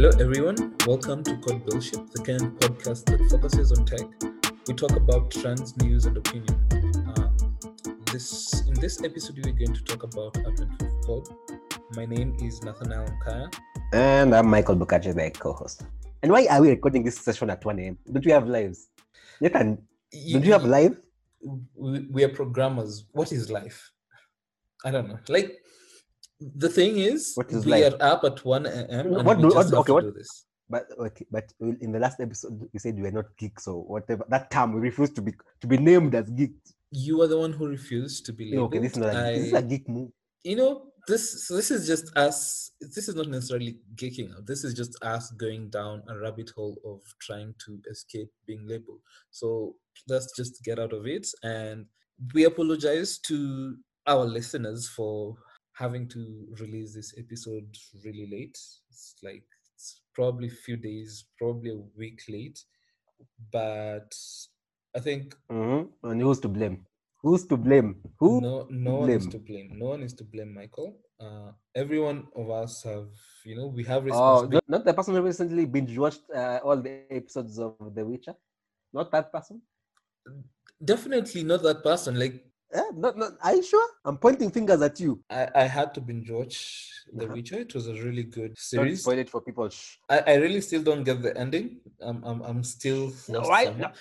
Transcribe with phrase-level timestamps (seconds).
[0.00, 0.56] Hello, everyone.
[0.86, 4.06] Welcome to Code Bullshit, the Kenyan podcast that focuses on tech.
[4.66, 6.56] We talk about trends, news, and opinion.
[7.06, 7.28] Uh,
[8.10, 11.28] this in this episode, we're going to talk about Advent of Code.
[11.96, 13.54] My name is Nathaniel Mkaya.
[13.92, 15.82] And I'm Michael Bukache, the co-host.
[16.22, 17.98] And why are we recording this session at 1 a.m.?
[18.10, 18.88] Don't we have lives?
[19.42, 19.86] Nathan,
[20.32, 20.96] don't you have live?
[21.76, 23.04] we, we are programmers.
[23.12, 23.92] What is life?
[24.82, 25.18] I don't know.
[25.28, 25.60] Like
[26.40, 29.14] the thing is, we are up at one a.m.
[29.14, 30.46] and What we do- what- have okay, to what- do this.
[30.72, 34.24] But okay, but in the last episode, you said we are not geeks or whatever.
[34.28, 36.74] That term we refuse to be to be named as geeks.
[36.92, 38.66] You are the one who refused to be labeled.
[38.74, 40.10] okay, this is, not a, this is a geek move.
[40.44, 44.62] you know this so this is just us this is not necessarily geeking out this
[44.64, 49.74] is just us going down a rabbit hole of trying to escape being labeled so
[50.08, 51.86] let's just get out of it and
[52.34, 55.34] we apologize to our listeners for
[55.82, 56.20] having to
[56.62, 57.68] release this episode
[58.04, 58.58] really late
[58.90, 62.58] it's like it's probably a few days probably a week late
[63.52, 64.10] but
[64.96, 65.82] i think Mm-hmm.
[66.08, 66.76] And who's to blame?
[67.22, 67.88] Who's to blame?
[68.20, 68.30] Who?
[68.40, 70.90] no no one is to blame no one is to blame michael
[71.24, 71.50] uh
[71.82, 73.08] every one of us have
[73.44, 76.58] you know we have Oh, responsibility not, not the person who recently binge watched uh,
[76.64, 78.34] all the episodes of The Witcher.
[78.92, 79.60] Not that person.
[80.84, 82.36] definitely not that person like
[82.72, 83.88] Eh, not, not, are you sure?
[84.04, 85.12] I'm pointing fingers at you.
[85.30, 86.56] i i had to binge watch
[87.12, 87.34] the Uh-huh.
[87.34, 89.68] witcher it was a really good Don't series spoil it for people.
[89.68, 89.96] Shh.
[90.08, 91.66] I, I really still don't get the ending
[92.08, 93.92] i'm i'm, I'm still No, lost why-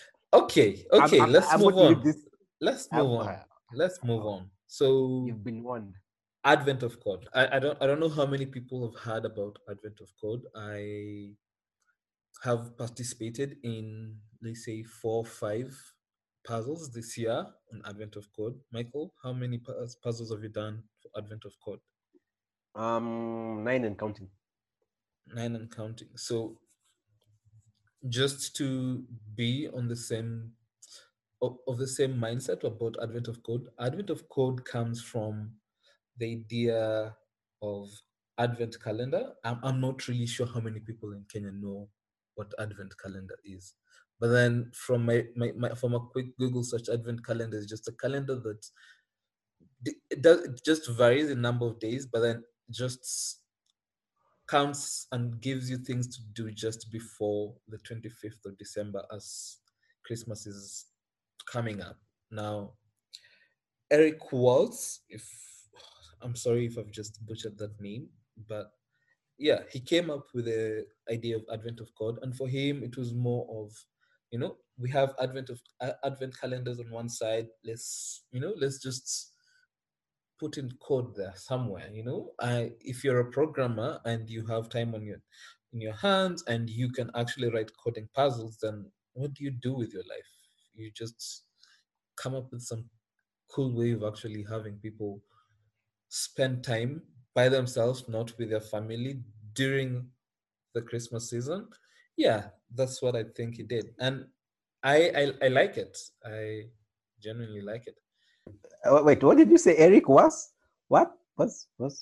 [0.41, 2.19] okay okay I'm- I'm- let's I'm move going to leave on This.
[2.67, 3.39] let's I'm- move on
[3.81, 4.41] let's move on
[4.79, 4.85] so
[5.27, 5.95] You've been warned.
[6.55, 9.53] advent of code I, I don't i don't know how many people have heard about
[9.73, 10.79] advent of code i
[12.47, 13.85] have participated in
[14.45, 15.69] let's say four or five
[16.49, 17.39] puzzles this year
[17.73, 18.55] on advent of code.
[18.73, 19.59] Michael how many
[20.03, 21.79] puzzles have you done for advent of code?
[22.75, 24.29] Um, nine and counting.
[25.27, 26.09] nine and counting.
[26.15, 26.59] So
[28.07, 29.03] just to
[29.35, 30.53] be on the same
[31.41, 35.51] of, of the same mindset about advent of code advent of code comes from
[36.17, 37.15] the idea
[37.61, 37.89] of
[38.37, 39.33] advent calendar.
[39.43, 41.89] I'm, I'm not really sure how many people in kenya know
[42.35, 43.73] what advent calendar is
[44.19, 47.87] but then from my, my, my from a quick google search advent calendar is just
[47.87, 48.65] a calendar that
[49.85, 53.39] it does it just varies in number of days but then just
[54.49, 59.57] counts and gives you things to do just before the 25th of December as
[60.03, 60.85] Christmas is
[61.51, 61.97] coming up.
[62.31, 62.71] Now,
[63.91, 65.23] Eric Waltz, if
[66.21, 68.09] I'm sorry if I've just butchered that name,
[68.47, 68.71] but
[69.37, 72.97] yeah, he came up with the idea of Advent of Code, and for him, it
[72.97, 73.71] was more of,
[74.31, 77.47] you know, we have Advent of uh, Advent calendars on one side.
[77.65, 79.33] Let's, you know, let's just
[80.39, 82.31] put in code there somewhere you know.
[82.39, 85.17] I if you're a programmer and you have time on your
[85.73, 89.73] in your hands and you can actually write coding puzzles then what do you do
[89.73, 90.31] with your life?
[90.73, 91.43] You just
[92.15, 92.85] come up with some
[93.51, 95.21] cool way of actually having people
[96.09, 97.01] spend time
[97.33, 99.21] by themselves not with their family
[99.53, 100.07] during
[100.73, 101.67] the christmas season
[102.25, 102.41] yeah
[102.75, 104.27] that's what i think he did and
[104.83, 105.97] i i, I like it
[106.27, 106.67] i
[107.25, 107.97] genuinely like it
[108.87, 109.73] Uh, wait, what did you say?
[109.85, 110.35] Eric was
[110.93, 111.11] what?
[111.39, 111.95] Was was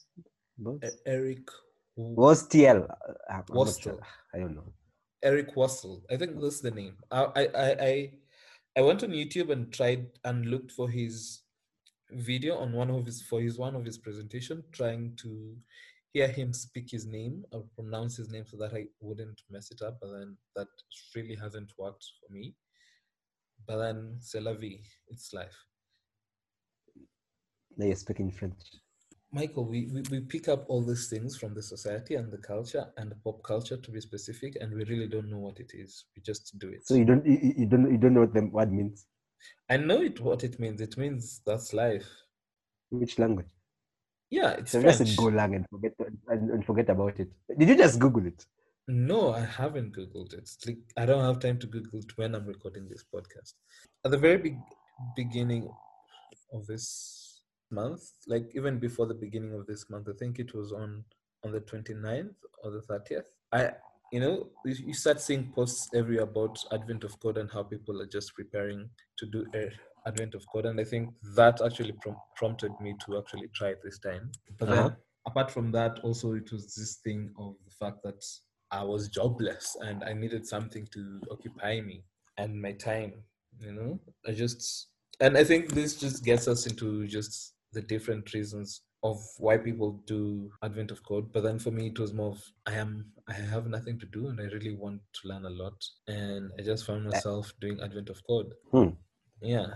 [0.65, 1.45] was, E- eric
[2.21, 2.81] was TL?
[2.85, 3.97] Uh, I'm Was sure.
[4.33, 4.69] I don't know.
[5.23, 5.95] Eric Wassel.
[6.13, 6.95] I think that's the name.
[7.09, 7.93] I, I, I, I,
[8.77, 11.41] I went on YouTube and tried and looked for his
[12.29, 15.31] video on one of his for his one of his presentation, trying to
[16.13, 19.81] hear him speak his name or pronounce his name so that I wouldn't mess it
[19.81, 19.97] up.
[20.01, 20.67] But then that
[21.15, 22.55] really hasn't worked for me.
[23.67, 24.81] But then c'est la vie.
[25.09, 25.55] It's life.
[27.77, 28.55] Now you're speaking French.
[29.31, 32.85] Michael, we, we, we pick up all these things from the society and the culture
[32.95, 36.05] and the pop culture to be specific, and we really don't know what it is.
[36.15, 36.87] We just do it.
[36.87, 39.05] So you don't you, you- you don't you don't know what the word means.
[39.69, 40.79] I know it what it means.
[40.81, 42.07] It means that's life.
[42.89, 43.49] Which language?
[44.29, 45.09] Yeah, it's So just French.
[45.11, 45.93] said go lang and forget
[46.27, 47.29] and, and forget about it.
[47.57, 48.45] Did you just Google it?
[48.87, 50.39] No, I haven't Googled it.
[50.39, 53.53] It's like I don't have time to Google it when I'm recording this podcast.
[54.05, 54.57] At the very big
[55.15, 55.69] beginning
[56.53, 57.41] of this
[57.71, 61.03] month, like even before the beginning of this month, I think it was on
[61.43, 62.33] on the 29th
[62.63, 63.25] or the 30th.
[63.51, 63.71] I
[64.11, 68.01] you know, you you start seeing posts everywhere about Advent of Code and how people
[68.01, 69.69] are just preparing to do a
[70.07, 73.79] Advent of Code, and I think that actually prom- prompted me to actually try it
[73.83, 74.31] this time.
[74.59, 74.95] But then Uh-huh.
[75.27, 78.21] apart from that, also it was this thing of the fact that
[78.71, 82.03] I was jobless and I needed something to occupy me
[82.37, 83.13] and my time.
[83.59, 84.89] You know, I just
[85.19, 90.01] and I think this just gets us into just the different reasons of why people
[90.05, 91.31] do Advent of Code.
[91.33, 92.91] But then for me, it was more of I am
[93.27, 96.61] I have nothing to do and I really want to learn a lot, and I
[96.61, 98.53] just found myself doing Advent of Code.
[98.71, 98.89] Hmm.
[99.41, 99.67] Yeah,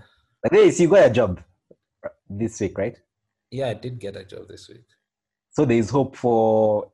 [0.43, 1.41] But then, so you got a job
[2.29, 2.97] this week, right?
[3.51, 4.85] yeah, I did get a job this week.
[5.51, 6.91] So there is hope for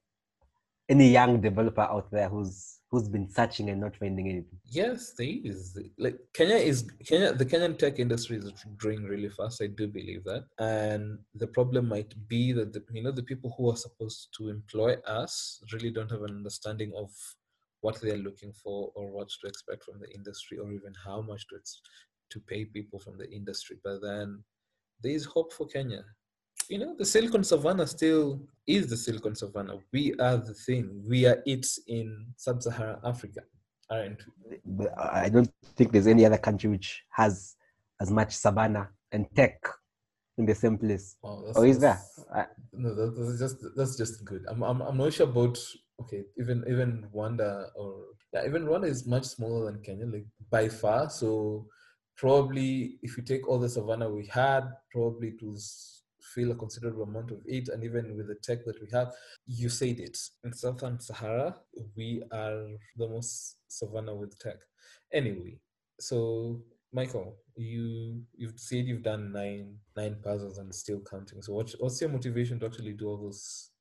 [0.90, 4.60] any young developer out there who's who's been searching and not finding anything.
[4.66, 5.78] Yes, there is.
[6.00, 7.34] Like Kenya is Kenya.
[7.34, 9.62] The Kenyan tech industry is growing really fast.
[9.62, 13.54] I do believe that, and the problem might be that the, you know the people
[13.58, 17.12] who are supposed to employ us really don't have an understanding of
[17.82, 21.46] what they're looking for or what to expect from the industry or even how much
[21.48, 21.56] to
[22.29, 23.77] to pay people from the industry.
[23.83, 24.44] But then
[25.01, 26.03] there is hope for Kenya.
[26.69, 29.77] You know, the Silicon Savannah still is the Silicon Savannah.
[29.94, 31.03] We are the thing.
[31.07, 33.41] We are it in sub-Saharan Africa,
[33.89, 34.88] aren't we?
[34.97, 37.56] I don't think there's any other country which has
[38.01, 39.59] as much savannah and tech
[40.38, 41.15] in the same place.
[41.24, 42.00] Oh, that's, Or is there?
[42.74, 44.45] No, that's just that's just good.
[44.47, 45.57] I'm, I'm I'm not sure about
[46.01, 48.03] okay, even even Rwanda or
[48.33, 51.09] yeah, even Rwanda is much smaller than Kenya, like by far.
[51.09, 51.68] So
[52.18, 56.04] probably if you take all the savannah we had, probably it was
[56.34, 59.14] feel a considerable amount of it, and even with the tech that we have,
[59.46, 60.18] you said it.
[60.44, 61.56] In Southern Sahara,
[61.96, 62.68] we are
[62.98, 64.58] the most savannah with tech.
[65.14, 65.58] Anyway,
[66.00, 66.62] so
[66.92, 71.42] Michael, you you've said you've done nine nine puzzles and still counting.
[71.42, 73.72] So what, what's your motivation to actually do all those?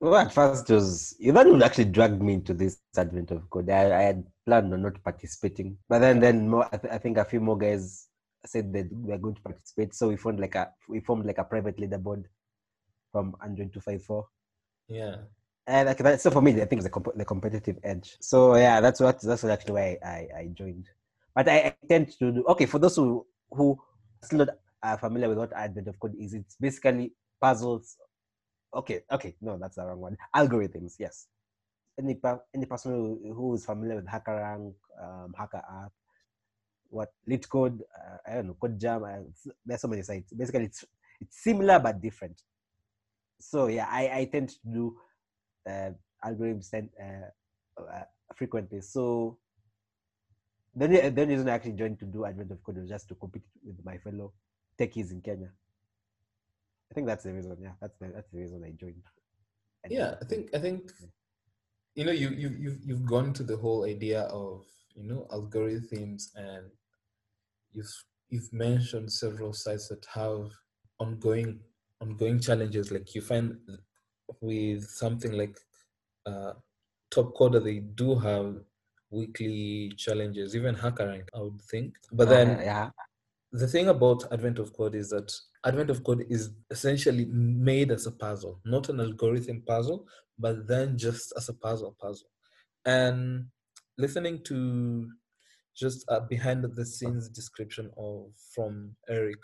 [0.00, 3.70] Well, at first it was Ivan would actually dragged me into this advent of code.
[3.70, 7.16] I, I had planned on not participating, but then then more, I, th- I think
[7.16, 8.08] a few more guys
[8.44, 9.94] said that we are going to participate.
[9.94, 12.24] So we formed like a we formed like a private leaderboard
[13.10, 14.26] from Android two five four.
[14.88, 15.16] Yeah.
[15.66, 18.18] And like that, so for me, I think it's the, comp- the competitive edge.
[18.20, 20.90] So yeah, that's what that's what actually why I, I joined.
[21.34, 23.80] But I, I tend to do okay for those who who
[24.22, 24.48] still not
[24.82, 26.34] uh, familiar with what advent of code is.
[26.34, 27.96] It's basically puzzles.
[28.74, 30.16] Okay, okay, no, that's the wrong one.
[30.34, 31.28] Algorithms, yes.
[31.98, 32.20] Any
[32.54, 35.92] any person who, who is familiar with HackerRank, um, Hacker App,
[36.88, 39.02] what LeetCode, uh, I don't know, CodeJam.
[39.06, 40.32] Uh, there's so many sites.
[40.32, 40.84] Basically, it's
[41.20, 42.42] it's similar but different.
[43.38, 44.96] So yeah, I, I tend to do
[45.68, 45.90] uh,
[46.24, 48.04] algorithms and, uh, uh,
[48.34, 48.80] frequently.
[48.80, 49.38] So
[50.74, 53.08] the only, the only reason I actually joined to do Advent of Code was just
[53.08, 54.32] to compete with my fellow
[54.78, 55.50] techies in Kenya.
[56.94, 57.56] I think that's the reason.
[57.60, 59.02] Yeah, that's the that's the reason I joined.
[59.82, 60.92] And- Yeah, I think I think
[61.96, 64.64] you know you you you've you've gone to the whole idea of
[64.94, 66.70] you know algorithms and
[67.72, 67.94] you've
[68.28, 70.52] you've mentioned several sites that have
[71.00, 71.58] ongoing
[72.00, 73.56] ongoing challenges like you find
[74.40, 75.56] with something like
[76.26, 76.52] uh,
[77.10, 78.54] top coder they do have
[79.10, 82.90] weekly challenges even hackerrank i would think but Uh, then yeah,
[83.52, 85.30] the thing about Advent of Code is that
[85.64, 90.06] Advent of Code is essentially made as a puzzle, not an algorithm puzzle,
[90.38, 92.28] but then just as a puzzle puzzle.
[92.84, 93.46] And
[93.96, 95.10] listening to
[95.76, 99.40] just a behind the scenes description of from Eric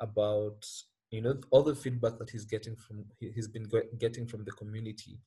[0.00, 0.64] about
[1.10, 3.66] you know all the feedback that he's getting from he- he's been
[3.98, 5.18] getting from the community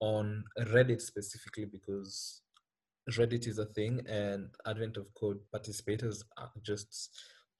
[0.00, 2.42] on Reddit specifically because
[3.10, 7.10] Reddit is a thing and Advent of Code participators are just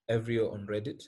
[0.09, 1.03] everywhere on Reddit.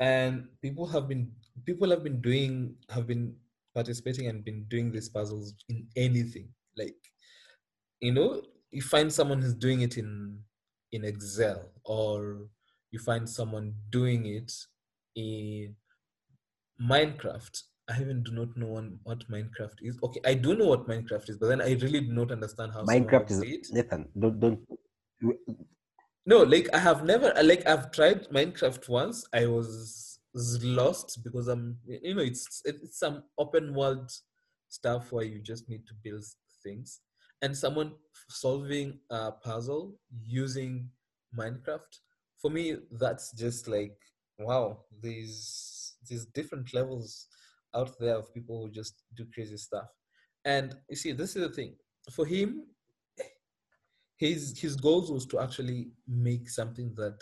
[0.00, 1.32] And people have been
[1.64, 3.36] people have been doing have been
[3.74, 6.48] participating and been doing these puzzles in anything.
[6.76, 6.96] Like
[8.00, 10.42] you know, you find someone who's doing it in
[10.92, 12.48] in Excel or
[12.90, 14.52] you find someone doing it
[15.16, 15.76] in
[16.80, 17.62] Minecraft.
[17.90, 19.98] I even do not know one- what Minecraft is.
[20.02, 22.84] Okay, I do know what Minecraft is, but then I really do not understand how
[22.84, 23.66] Minecraft is it.
[23.72, 24.08] Nathan.
[24.18, 24.60] Don't don't.
[26.28, 29.24] No, like I have never uh, like I've tried Minecraft once.
[29.32, 34.12] I was was lost because I'm you know it's it's some open world
[34.68, 36.22] stuff where you just need to build
[36.62, 37.00] things.
[37.40, 37.92] And someone
[38.28, 40.90] solving a puzzle using
[41.34, 41.92] Minecraft
[42.42, 43.96] for me that's just like
[44.38, 47.26] wow these these different levels
[47.74, 49.88] out there of people who just do crazy stuff.
[50.44, 51.76] And you see this is the thing.
[52.12, 52.64] For him
[54.18, 57.20] his his goals was to actually make something that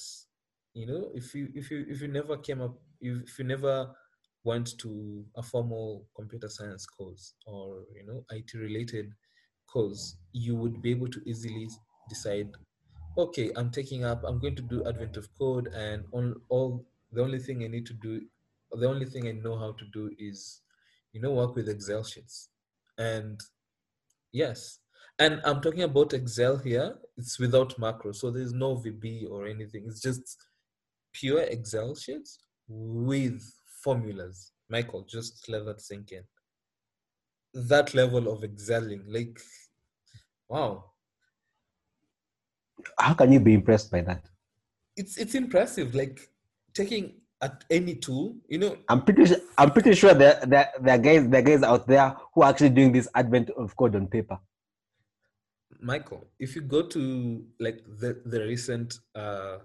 [0.74, 3.94] you know if you if you if you never came up if you never
[4.44, 9.12] went to a formal computer science course or you know IT related
[9.72, 11.68] course you would be able to easily
[12.08, 12.48] decide
[13.18, 17.22] okay I'm taking up I'm going to do advent of code and on all the
[17.22, 18.22] only thing I need to do
[18.72, 20.62] the only thing I know how to do is
[21.12, 22.48] you know work with Excel sheets
[22.98, 23.40] and
[24.32, 24.78] Yes.
[25.18, 26.96] And I'm talking about Excel here.
[27.16, 28.12] It's without macro.
[28.12, 29.84] So there's no VB or anything.
[29.86, 30.36] It's just
[31.12, 33.42] pure Excel sheets with
[33.82, 34.52] formulas.
[34.68, 36.22] Michael, just let that sink in.
[37.54, 39.40] That level of excelling, like,
[40.48, 40.84] wow,
[42.98, 44.22] How can you be impressed by that?
[44.96, 45.94] it's it's impressive.
[45.94, 46.20] Like
[46.74, 50.94] taking at any tool, you know, I'm pretty sure, I'm pretty sure there, there, there
[50.94, 53.94] are guys there are guys out there who are actually doing this advent of code
[53.94, 54.38] on paper.
[55.80, 59.58] Michael, if you go to like the the recent uh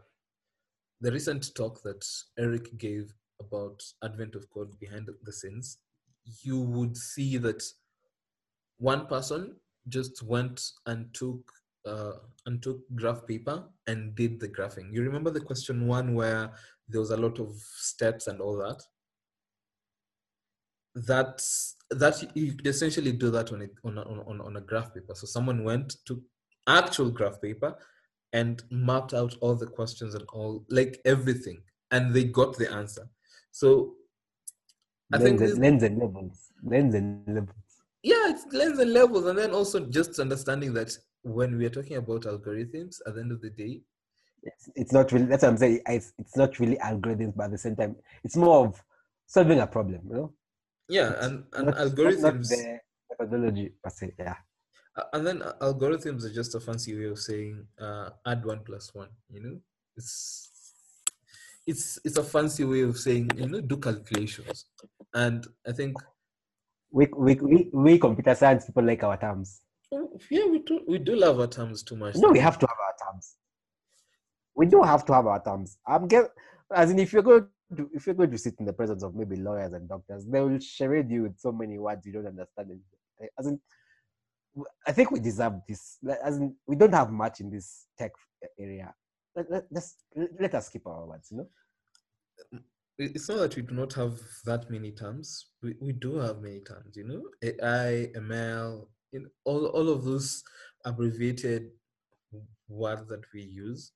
[1.02, 2.06] the recent talk that
[2.38, 5.78] Eric gave about advent of code behind the scenes,
[6.44, 7.64] you would see that
[8.78, 9.56] one person
[9.88, 11.52] just went and took
[11.86, 12.14] uh,
[12.46, 14.94] and took graph paper and did the graphing.
[14.94, 16.52] You remember the question one where
[16.88, 18.82] there was a lot of steps and all that.
[20.96, 24.94] That's that you could essentially do that on a on a, on, on a graph
[24.94, 25.14] paper.
[25.16, 26.22] So someone went to
[26.68, 27.78] actual graph paper
[28.34, 33.10] and mapped out all the questions and all like everything, and they got the answer.
[33.52, 33.96] So
[35.14, 36.52] I think Lens this, and, lens and levels.
[36.64, 37.56] Lens and levels.
[38.04, 41.98] yeah, it's lens and levels, and then also just understanding that when we are talking
[41.98, 43.82] about algorithms, at the end of the day,
[44.44, 45.82] It's, it's not really that's what I'm saying.
[45.88, 48.82] It's, it's not really algorithms, but at the same time, it's more of
[49.28, 50.34] solving a problem, you know?
[50.98, 52.48] Yeah, and and Not- algorithms.
[52.52, 52.80] Not, the
[53.10, 54.14] methodology per se.
[54.20, 54.36] Yeah.
[55.14, 55.38] And then
[55.70, 59.56] algorithms are just a fancy way of saying uh, add one plus one you know
[59.98, 60.50] it's
[61.72, 64.66] it's it's a fancy way of saying you know do calculations
[65.24, 65.94] and i think
[66.98, 69.62] We, we, we, we computer science people like our terms.
[69.96, 72.68] oh, yeah we do we do love our terms too much No, we have to
[72.72, 73.26] have our terms.
[74.60, 75.70] We do have to have our terms.
[75.88, 76.26] I'm get
[76.82, 77.48] as in if you're going
[77.78, 80.42] to if you're going to sit in the presence of maybe lawyers and doctors, they
[80.42, 82.80] will charade you with so many words you don't understand.
[83.38, 83.60] As in,
[84.86, 85.98] I think we deserve this.
[86.24, 88.12] As in, we don't have much in this tech
[88.60, 88.94] area.
[89.36, 89.96] Let, let, let's,
[90.40, 91.30] let us keep our words.
[91.32, 91.48] You know.
[92.98, 96.60] It's not that we do not have that many terms we, we do have many
[96.60, 100.44] terms you know ai ml in all, all of those
[100.86, 101.72] abbreviated
[102.68, 103.94] words that we use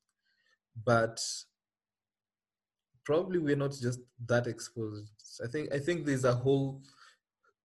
[0.84, 1.20] but
[3.06, 5.12] probably we're not just that exposed
[5.44, 6.82] i think i think there's a whole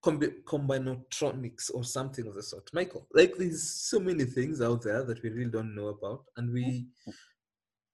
[0.04, 5.02] combi- combinatorics or something of the sort michael like there's so many things out there
[5.04, 6.86] that we really don't know about and we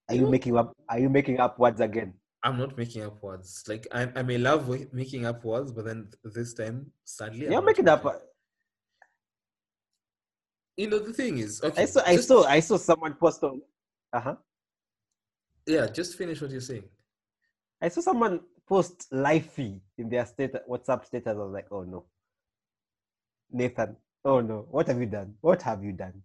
[0.08, 0.76] Are you making up?
[0.88, 2.14] Are you making up words again?
[2.42, 3.64] I'm not making up words.
[3.66, 7.60] Like I, I may love making up words, but then this time, sadly, I'm You're
[7.60, 8.04] not making up.
[10.76, 11.82] You know, the thing is, okay.
[11.82, 12.02] I saw.
[12.06, 12.44] I saw.
[12.44, 13.60] I saw someone post on.
[14.12, 14.36] Uh huh.
[15.66, 16.84] Yeah, just finish what you're saying.
[17.80, 21.28] I saw someone post lifey in their status, WhatsApp status.
[21.28, 22.04] I was like, oh no,
[23.50, 23.97] Nathan.
[24.25, 25.35] Oh no, what have you done?
[25.40, 26.23] What have you done?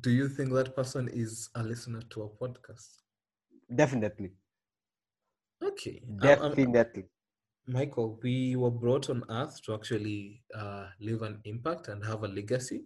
[0.00, 2.88] Do you think that person is a listener to our podcast?
[3.74, 4.30] Definitely,
[5.62, 7.04] Okay, I'm- I'm- definitely.
[7.66, 12.28] Michael, we were brought on earth to actually uh, leave an impact and have a
[12.28, 12.84] legacy.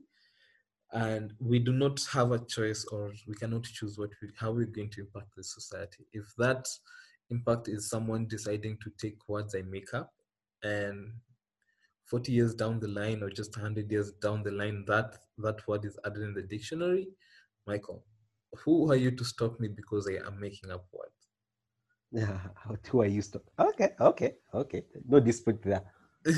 [0.92, 4.66] And we do not have a choice or we cannot choose what we, how we're
[4.66, 6.06] going to impact the society.
[6.12, 6.64] If that
[7.30, 10.12] impact is someone deciding to take words I make up
[10.62, 11.12] and
[12.06, 15.84] 40 years down the line or just 100 years down the line, that, that word
[15.84, 17.08] is added in the dictionary,
[17.66, 18.04] Michael,
[18.64, 21.12] who are you to stop me because I am making up words?
[22.10, 22.38] Yeah,
[22.90, 23.20] who are you?
[23.20, 23.42] Stop.
[23.58, 24.84] Okay, okay, okay.
[25.06, 25.84] No dispute there.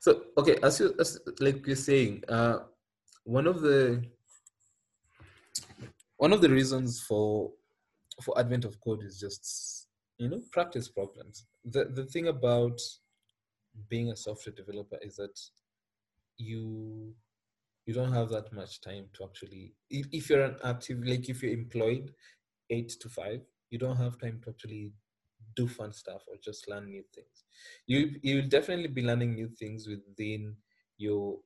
[0.00, 2.60] so okay as you as like you're saying uh
[3.24, 4.02] one of the
[6.16, 7.52] one of the reasons for
[8.22, 9.88] for advent of code is just
[10.18, 11.46] you know practice problems.
[11.64, 12.80] The the thing about
[13.88, 15.38] being a software developer is that
[16.36, 17.14] you
[17.86, 21.42] you don't have that much time to actually if, if you're an active like if
[21.42, 22.12] you're employed
[22.70, 23.40] eight to five
[23.70, 24.92] you don't have time to actually
[25.56, 27.44] do fun stuff or just learn new things.
[27.86, 30.56] You you'll definitely be learning new things within
[30.98, 31.38] your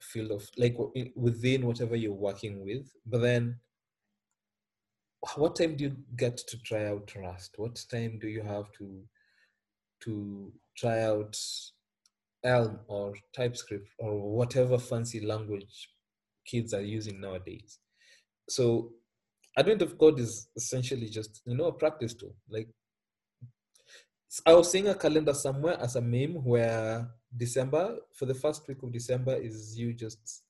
[0.00, 0.76] field of like
[1.14, 3.58] within whatever you're working with but then
[5.34, 7.54] what time do you get to try out rust?
[7.56, 9.02] What time do you have to
[10.04, 11.36] to try out
[12.44, 15.90] elm or typescript or whatever fancy language
[16.46, 17.78] kids are using nowadays?
[18.48, 18.92] So
[19.56, 22.34] advent of code is essentially just you know a practice tool.
[22.48, 22.68] Like
[24.44, 28.82] I was seeing a calendar somewhere as a meme where December, for the first week
[28.82, 30.42] of December, is you just,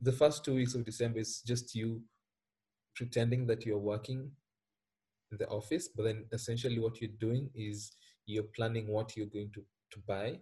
[0.00, 2.00] the first two weeks of December is just you
[2.94, 4.30] pretending that you're working
[5.32, 7.92] in the office, but then essentially what you're doing is
[8.26, 9.60] you're planning what you're going to,
[9.92, 10.38] to buy.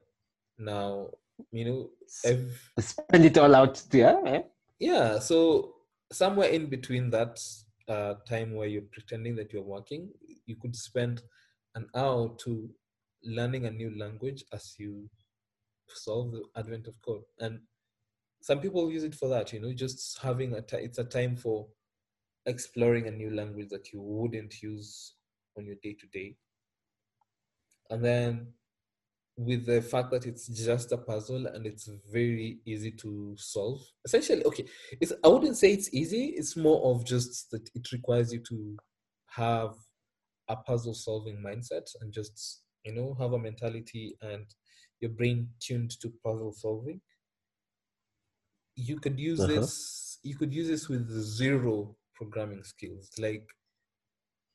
[0.59, 1.09] Now,
[1.51, 1.91] you know,
[2.79, 4.21] Spend it all out there.
[4.27, 4.43] Eh?
[4.79, 5.75] yeah so
[6.11, 7.41] somewhere in between that
[7.89, 10.09] uh, time where you're pretending that you're working
[10.47, 11.23] you could spend
[11.77, 12.69] an hour to
[13.25, 15.09] learning a new language as you
[15.89, 17.23] solve the advent of code.
[17.39, 17.61] And
[18.41, 21.37] some people use it for that, you know, just having a t- it's a time
[21.37, 21.67] for
[22.47, 25.15] exploring a new language that you wouldn't use
[25.57, 26.37] on your day to day.
[27.91, 28.55] And then
[29.37, 33.81] with the fact that it's just a puzzle and it's very easy to solve.
[34.05, 34.67] Essentially, okay,
[35.01, 38.77] it's I wouldn't say it's easy, it's more of just that it requires you to
[39.31, 39.75] have
[40.49, 44.47] a puzzle solving mindset and just, you know, have a mentality and
[45.01, 47.01] your brain tuned to puzzle solving.
[48.77, 49.67] You could use Uh-huh.
[49.67, 53.11] this you could use this with zero programming skills.
[53.19, 53.47] Like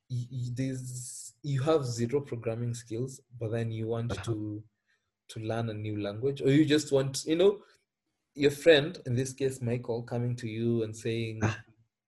[0.10, 4.24] y- y- there's you have zero programming skills, but then you want Uh-huh.
[4.26, 4.64] to
[5.30, 7.60] to learn a new language, or you just want, you know,
[8.36, 11.60] your friend, in this case Michael, coming to you and saying Ah.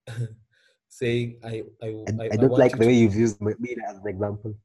[0.87, 1.87] saying I I
[2.19, 4.55] I, I don't want like the way you've used me as an example.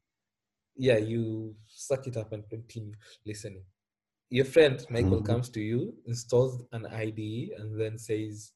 [0.76, 2.94] yeah, you suck it up and continue
[3.26, 3.64] listening.
[4.30, 5.26] Your friend Michael Mhm.
[5.26, 8.52] comes to you, installs an IDE, and then says,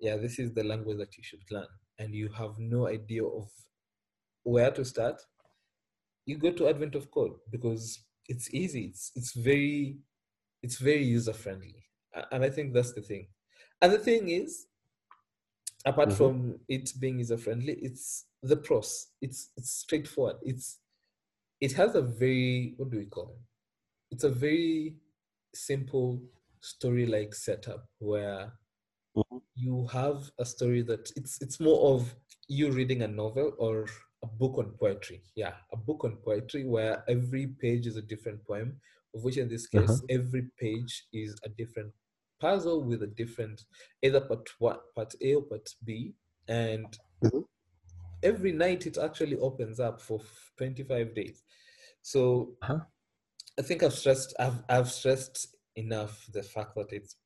[0.00, 3.50] "Yeah, this is the language that you should learn," and you have no idea of
[4.44, 5.22] where to start.
[6.24, 8.86] You go to Advent of Code because it's easy.
[8.86, 9.98] It's it's very
[10.62, 11.86] it's very user friendly,
[12.32, 13.28] and I think that's the thing.
[13.82, 14.68] And the thing is,
[15.84, 16.16] apart Mhm.
[16.16, 19.08] from it being user friendly, it's the pros.
[19.20, 20.36] It's it's straightforward.
[20.42, 20.78] It's
[21.60, 23.40] it has a very what do we call it?
[24.10, 24.96] It's a very
[25.54, 26.22] simple
[26.60, 28.58] story like setup where
[29.16, 29.40] Mhm.
[29.54, 32.14] you have a story that it's it's more of
[32.48, 33.86] you reading a novel or
[34.22, 35.22] a book on poetry.
[35.34, 38.80] Yeah, a book on poetry where every page is a different poem,
[39.14, 40.08] of which in this case Uh-huh.
[40.08, 41.94] every page is a different
[42.38, 43.64] puzzle with a different
[44.02, 46.14] either part one, part A or part B,
[46.48, 47.44] and Mhm.
[48.22, 50.20] every night it actually opens up for
[50.56, 51.42] 25 days.
[52.02, 52.86] So Uh-huh.
[53.58, 57.16] I think I've stressed I've I've stressed enough the fact that it's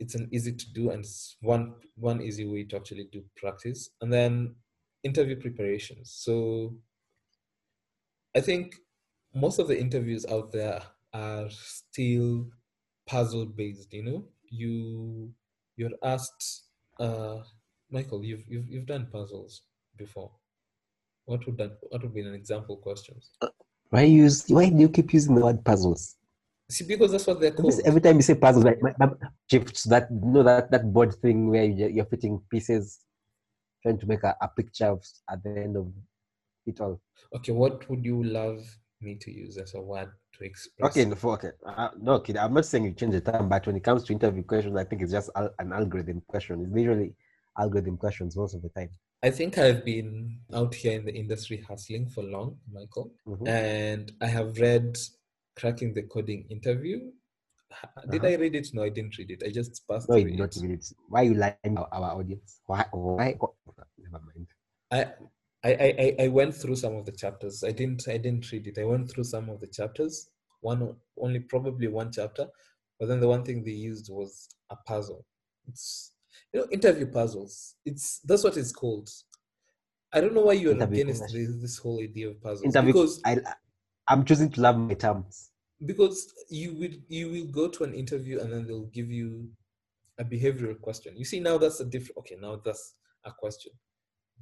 [0.00, 3.90] it's an easy to do and it's one one easy way to actually do practice
[4.00, 4.54] and then
[5.04, 6.12] interview preparations.
[6.16, 6.74] So
[8.34, 8.76] I think
[9.34, 10.82] most of the interviews out there
[11.12, 12.46] are still
[13.06, 14.24] puzzle based, you know?
[14.48, 15.32] You
[15.76, 16.64] you're asked
[16.98, 17.38] uh
[17.90, 19.62] Michael, you've you've you've done puzzles
[19.96, 20.30] before.
[21.26, 23.30] What would that what would be an example questions?
[23.90, 26.16] Why use why do you keep using the word puzzles?
[26.70, 27.80] See, because that's what they're called.
[27.84, 29.08] Every time you say puzzles, like my, my,
[29.50, 33.00] shifts that you know that that board thing where you, you're fitting pieces,
[33.82, 35.92] trying to make a, a picture of at the end of
[36.66, 37.00] it all.
[37.36, 38.60] Okay, what would you love
[39.00, 40.90] me to use as a word to express?
[40.90, 42.36] Okay, no, for- okay, uh, no, kid.
[42.36, 44.84] I'm not saying you change the term, but when it comes to interview questions, I
[44.84, 46.62] think it's just al- an algorithm question.
[46.62, 47.14] It's literally
[47.58, 48.90] algorithm questions most of the time.
[49.22, 53.48] I think I've been out here in the industry hustling for long, Michael, Mhm.
[53.48, 54.96] and I have read
[55.56, 57.10] Cracking the Coding interview.
[58.10, 58.28] Did Uh-huh.
[58.28, 58.68] I read it?
[58.72, 59.42] No, I didn't read it.
[59.46, 60.62] I just passed No, through you not it.
[60.62, 60.86] read it.
[61.08, 62.60] Why you lying our, our audience?
[62.66, 62.84] Why?
[62.92, 63.36] Why?
[63.40, 63.54] oh,
[63.98, 64.46] never mind.
[64.90, 65.04] I,
[65.62, 67.62] I, I, I- went through some of the chapters.
[67.62, 68.78] I didn't I didn't read it.
[68.78, 70.30] I went through some of the chapters.
[70.62, 72.46] One only probably one chapter,
[72.98, 75.24] but then the one thing they used was a puzzle.
[75.68, 76.12] It's
[76.52, 77.76] you know interview puzzles.
[77.84, 79.08] It's that's what it's called.
[80.12, 82.92] I don't know why you're Interview against this, this whole idea of puzzles Interview.
[82.92, 83.38] because I,
[84.10, 85.50] I'm choosing to love my terms.
[85.86, 86.18] because
[86.60, 89.28] you will you will go to an interview and then they'll give you
[90.18, 91.10] a behavioral question.
[91.16, 92.18] You see now that's a different.
[92.18, 92.84] Okay, now that's
[93.24, 93.72] a question.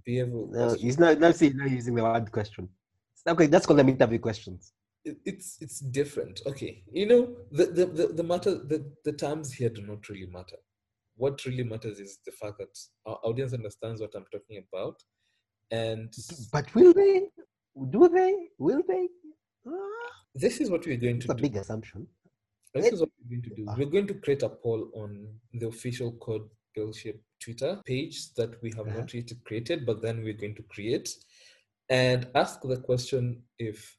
[0.09, 0.87] Behavioral No, question.
[0.87, 1.20] he's not.
[1.20, 2.68] Not see, not using the word question.
[3.35, 4.72] Okay, that's called them interview questions.
[5.04, 6.37] it- it's it's different.
[6.50, 7.22] Okay, you know
[7.59, 10.59] the the the, the matter the, the terms here do not really matter.
[11.22, 12.74] What really matters is the fact that
[13.09, 14.96] our audience understands what I'm talking about,
[15.70, 16.09] and
[16.57, 17.14] But will they?
[17.94, 18.33] Do they?
[18.66, 19.04] Will they?
[19.66, 21.42] Ah, this is what we're going It's to a do.
[21.42, 22.07] big assumption.
[22.75, 23.66] This is what we're going to do.
[23.68, 23.75] Ah.
[23.79, 28.71] We're going to create a poll on the official Code Billship Twitter page that we
[28.77, 28.99] have Uh-huh.
[29.01, 31.09] not yet created, but then we're going to create
[31.88, 33.97] and ask the question if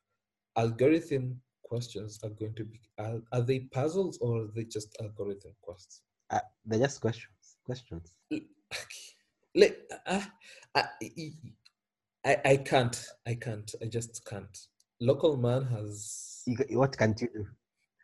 [0.55, 5.53] algorithm questions are going to be are, are they puzzles or are they just algorithm
[5.61, 6.01] questions?
[6.29, 7.57] Uh, they're just questions.
[7.65, 8.13] Questions.
[9.55, 10.21] Like, uh,
[10.75, 10.83] I,
[12.25, 13.03] I, I can't.
[13.25, 13.73] I can't.
[13.81, 14.55] I just can't.
[14.99, 16.43] Local man has.
[16.45, 17.45] You, what can't you do?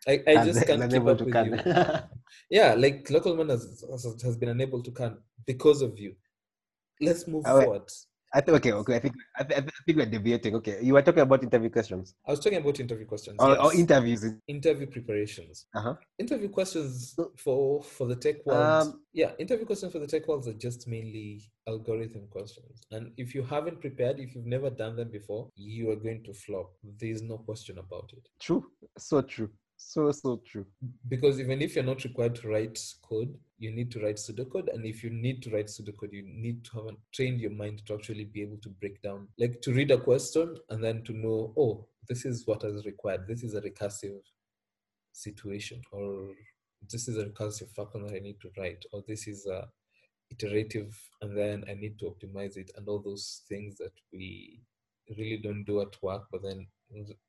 [0.08, 1.46] I, I just can't keep up with can.
[1.46, 1.74] you.
[2.50, 6.16] Yeah, like local man has, has has been unable to can because of you.
[7.02, 7.90] Let's move Oh, forward.
[8.34, 8.96] I think okay, okay.
[8.96, 10.56] I think I, th- I think we're debating.
[10.56, 13.38] Okay, you were talking about interview questions I was talking about interview questions.
[13.40, 13.60] or, yes.
[13.60, 14.26] or interviews.
[14.48, 15.68] interview preparations.
[15.74, 15.96] Uh-huh.
[16.20, 18.88] Interview questions for for the tech world.
[18.88, 22.82] Um, yeah, interview questions for the tech world are just mainly algorithm questions.
[22.92, 26.34] And if you haven't prepared, if you've never done them before, you are going to
[26.34, 26.72] flop.
[27.00, 28.28] There's no question about it.
[28.40, 28.66] True.
[28.98, 29.50] So true.
[29.78, 30.66] So so true.
[31.08, 34.74] Because even if you're not required to write code, you need to write pseudocode.
[34.74, 37.94] And if you need to write pseudocode, you need to have trained your mind to
[37.94, 41.54] actually be able to break down, like to read a question and then to know,
[41.58, 43.28] oh, this is what is required.
[43.28, 44.20] This is a recursive
[45.14, 46.34] situation, or
[46.92, 49.68] this is a recursive function that I need to write, or this is a
[50.30, 54.60] iterative, and then I need to optimize it, and all those things that we
[55.18, 56.68] really don't do at work, but then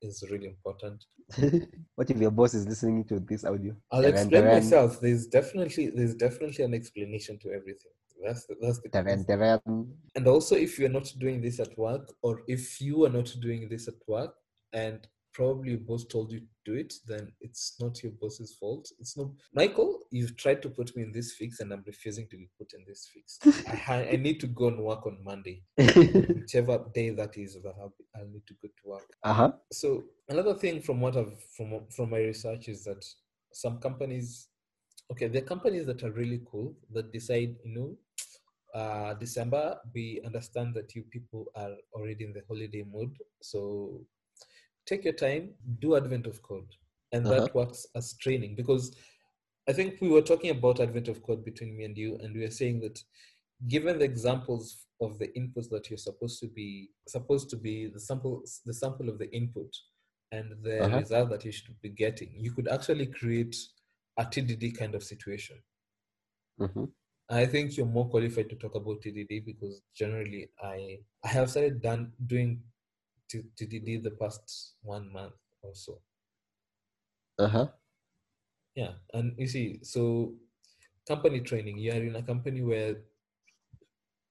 [0.01, 1.05] is really important.
[1.95, 3.75] what if your boss is listening to this audio?
[3.91, 5.01] I'll Taran, explain taran, myself.
[5.01, 7.91] There's definitely there's definitely an explanation to everything.
[8.23, 12.41] That's the, that's the taran, and also if you're not doing this at work, or
[12.47, 14.33] if you are not doing this at work,
[14.73, 18.85] and probably your boss told you do it, then it's not your boss's fault.
[18.99, 19.91] It's not Michael.
[20.11, 22.83] You've tried to put me in this fix, and I'm refusing to be put in
[22.87, 23.39] this fix.
[23.73, 27.75] I, ha- I need to go and work on Monday, whichever day that is that
[27.81, 29.09] I'll, be- I'll need to go to work.
[29.23, 29.51] uh-huh.
[29.71, 33.03] So another thing from what I've from from my research is that
[33.53, 34.49] some companies,
[35.11, 37.89] okay, there are companies that are really cool that decide, you know,
[38.79, 39.63] uh, December
[39.95, 43.59] we understand that you people are already in the holiday mood, so
[44.87, 46.75] take your time, do Advent of Code,
[47.13, 47.47] and Uh-huh.
[47.47, 48.95] that works as training because
[49.69, 52.41] I think we were talking about Advent of Code between me and you, and we
[52.41, 53.03] were saying that
[53.67, 57.99] given the examples of the inputs that you're supposed to be supposed to be the
[57.99, 59.71] sample the sample of the input
[60.31, 61.01] and the Uh-huh.
[61.01, 63.55] result that you should be getting you could actually create
[64.19, 65.57] a tdd kind of situation
[66.59, 66.91] Mhm.
[67.29, 71.81] i think you're more qualified to talk about tdd because generally i i have started
[71.81, 72.61] done doing
[73.29, 76.01] T- tdd the past one month or so
[77.39, 77.67] Uh-huh.
[78.75, 80.33] Yeah, and you see, so
[81.07, 82.97] company training, you are in a company where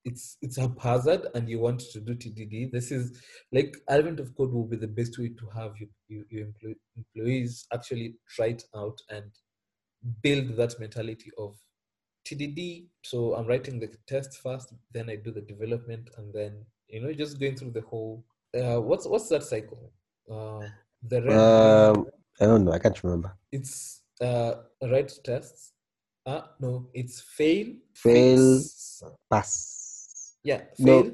[0.04, 2.70] it's it's haphazard and you want to do TDD.
[2.70, 3.20] This is
[3.52, 7.66] like Advent of Code will be the best way to have you, you, your employees
[7.72, 9.32] actually try it out and
[10.22, 11.56] build that mentality of
[12.24, 12.86] TDD.
[13.04, 17.12] So I'm writing the test first, then I do the development, and then you know
[17.12, 18.24] just going through the whole.
[18.56, 19.92] Uh, what's what's that cycle?
[20.30, 20.66] Uh,
[21.02, 22.06] the red, Um,
[22.40, 22.72] I don't know.
[22.72, 23.30] I can't remember.
[23.52, 24.52] it's uh
[24.90, 25.72] write tests
[26.24, 28.38] uh no it's fail Fail.
[28.62, 29.02] fix.
[29.30, 30.36] Pass.
[30.42, 31.02] yeah No.
[31.02, 31.12] fail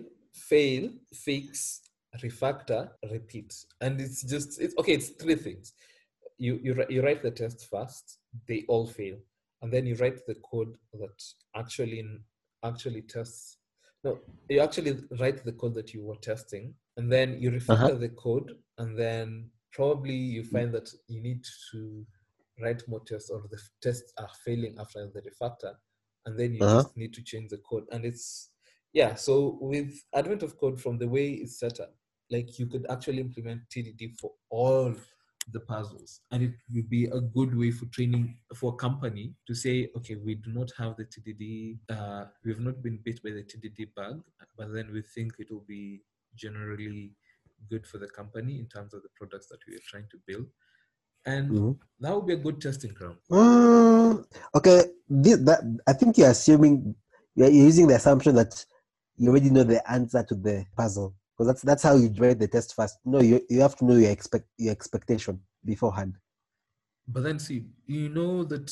[0.51, 1.81] fail fix
[2.23, 3.51] refactor repeat
[3.81, 5.73] and it's just it's okay it's three things
[6.39, 9.17] you you, you write the test first they all fail
[9.63, 11.19] and then you write the code that
[11.57, 12.01] actually
[12.63, 13.57] actually tests
[14.05, 17.95] no you actually write the code that you were testing and then you refactor Uh-huh.
[18.05, 22.07] the code and then probably you find that you need to
[22.61, 25.75] write more tests or the tests are failing after the refactor
[26.27, 26.83] and then you Uh-huh.
[26.83, 28.51] just need to change the code and it's
[28.93, 31.95] yeah so with advent of code from the way it's set up
[32.31, 34.95] like you could actually implement tdd for all
[35.53, 39.55] the puzzles and it would be a good way for training for a company to
[39.55, 43.43] say okay we do not have the tdd uh, we've not been bit by the
[43.43, 44.23] tdd bug
[44.57, 46.01] but then we think it will be
[46.35, 47.13] generally
[47.71, 50.47] good for the company in terms of the products that we are trying to build
[51.27, 51.79] and Mhm.
[52.01, 56.95] that would be a good testing ground Mm, okay, this, that I think you're assuming
[57.35, 58.65] you're using the assumption that
[59.17, 62.49] you already know the answer to the puzzle because that's that's how you write the
[62.49, 62.99] test first.
[63.05, 66.15] No, you you have to know your expect your expectation beforehand.
[67.09, 68.71] but then see you know that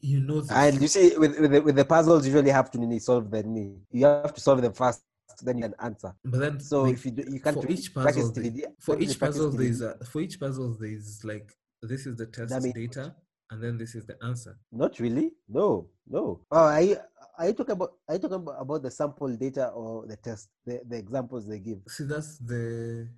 [0.00, 2.70] you know the And you see, with with the, with the puzzles, you really have
[2.72, 3.80] to solve the need.
[3.90, 5.02] You have to solve them first,
[5.42, 6.14] then you can answer.
[6.24, 9.18] but then So like, if you do, you can't for each puzzle TDD, for each
[9.18, 13.14] puzzle there's a, for each puzzle there's like this is the test data
[13.50, 15.32] and then this is the answer Not really.
[15.48, 16.40] No, no.
[16.50, 16.96] Oh, are you,
[17.38, 20.48] are you talking about are you talking about, about the sample data or the test,
[20.64, 21.78] the, the examples they give?
[21.88, 23.08] see that's the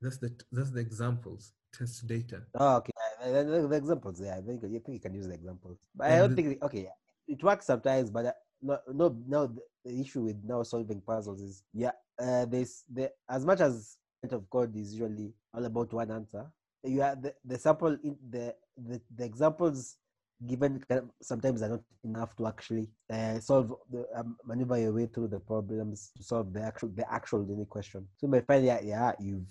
[0.00, 2.92] that's the that's the examples test data Oh, okay.
[3.22, 4.36] The, the- the examples, yeah.
[4.36, 5.78] I think, I think you can use the examples.
[5.94, 6.88] But I don't the- think, okay,
[7.28, 9.52] it works sometimes, but no, no, no.
[9.86, 13.98] The, issue with now solving puzzles is, yeah, uh, there's the as much as
[14.32, 16.46] of code is usually all about one answer.
[16.82, 19.96] You have the, the sample in the, the the examples
[20.44, 20.84] given
[21.22, 25.40] sometimes are not enough to actually uh, solve the um, maneuver your way through the
[25.40, 28.06] problems to solve the actual the actual unique question.
[28.18, 29.48] So might find yeah, yeah, you've,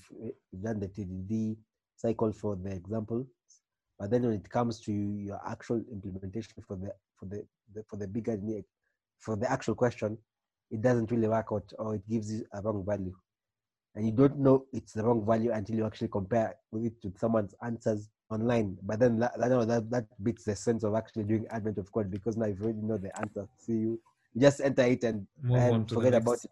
[0.52, 1.58] you've done the TDD
[1.96, 3.26] cycle for the example,
[3.98, 7.98] but then when it comes to your actual implementation for the for the, the for
[7.98, 8.38] the bigger
[9.20, 10.18] for the actual question,
[10.72, 13.16] it doesn't really work out or it gives you a wrong value.
[13.96, 17.14] And you don't know it's the wrong value until you actually compare with it to
[17.18, 18.78] someone's answers online.
[18.84, 22.12] But then that, that, that, that beats the sense of actually doing advent of code
[22.12, 23.48] because now you already know the answer.
[23.58, 24.00] So you,
[24.34, 26.52] you just enter it and, and forget about it.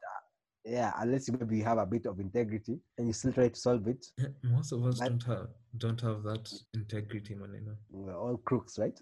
[0.65, 3.60] Yeah, unless you maybe you have a bit of integrity and you still try to
[3.60, 4.06] solve it.
[4.17, 5.47] Yeah, Most of us But- don't have
[5.78, 7.76] don't have that integrity, Manina.
[7.91, 8.97] We're all crooks, right?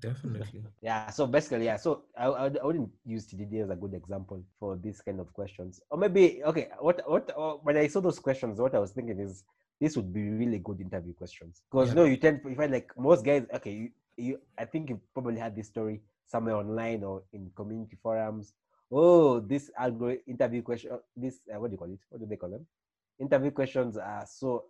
[0.00, 0.64] Definitely.
[0.82, 1.76] Yeah, so basically, yeah.
[1.76, 5.32] So I, I, I wouldn't use TDD as a good example for this kind of
[5.32, 5.80] questions.
[5.90, 7.30] Or maybe, okay, what, what,
[7.64, 9.44] when I saw those questions, what I was thinking is
[9.80, 11.62] this would be really good interview questions.
[11.70, 11.94] Because, Yeah.
[11.94, 15.38] no, you tend, you find like most guys, okay, you, you, I think you probably
[15.38, 18.52] had this story somewhere online or in community forums.
[18.92, 22.00] Oh, this algorithm interview question, uh, this, uh, what do you call it?
[22.10, 22.66] What do they call them?
[23.18, 24.64] Interview questions are so,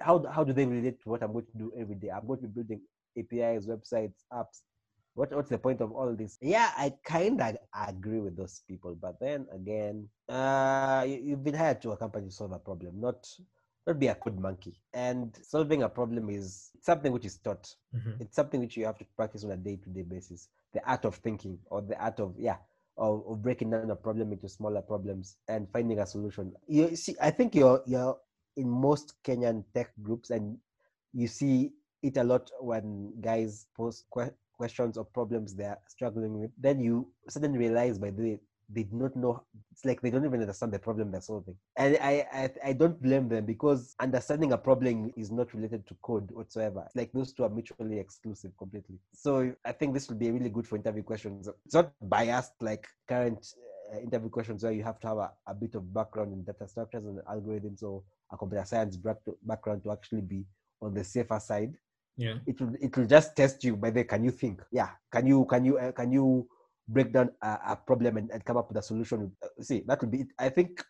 [0.00, 2.10] how, how do they relate to what I'm going to do every day?
[2.10, 2.80] I'm going to be building
[3.18, 4.62] APIs, websites, apps.
[5.14, 6.36] What, what's the point of all this?
[6.42, 7.56] Yeah, I kind of
[7.88, 12.26] agree with those people, but then again, uh, you, you've been hired to a company
[12.26, 13.26] to solve a problem, not
[13.86, 14.74] not be a code monkey.
[14.92, 17.72] And solving a problem is something which is taught.
[17.94, 18.20] Mhm.
[18.20, 20.48] It's something which you have to practice on a day-to-day basis.
[20.74, 22.56] The art of thinking, or the art of yeah,
[22.98, 26.52] of, of breaking down a problem into smaller problems and finding a solution.
[26.66, 28.18] You see, I think you're you're
[28.56, 30.58] in most Kenyan tech groups, and
[31.12, 31.72] you see
[32.06, 36.50] it a lot when guys post que- questions or problems they're struggling with.
[36.58, 39.42] Then you suddenly realize by the way they do not know.
[39.70, 43.00] It's like they don't even understand the problem they're solving, and I I, I don't
[43.00, 46.82] blame them because understanding a problem is not related to code whatsoever.
[46.86, 48.98] It's like those two are mutually exclusive completely.
[49.14, 51.48] So I think this will be really good for interview questions.
[51.64, 53.46] It's not biased like current
[53.94, 56.66] uh, interview questions where you have to have a, a bit of background in data
[56.66, 58.98] structures and algorithms or a computer science
[59.42, 60.44] background to actually be
[60.82, 61.74] on the safer side
[62.16, 62.36] Yeah.
[62.46, 64.62] it will it will just test you by the can you think.
[64.72, 64.90] Yeah.
[65.12, 66.48] Can you can you uh, can you
[66.88, 70.00] break down a, a problem and, and come up with a solution Uh, see that
[70.02, 70.28] will be it.
[70.38, 70.84] I think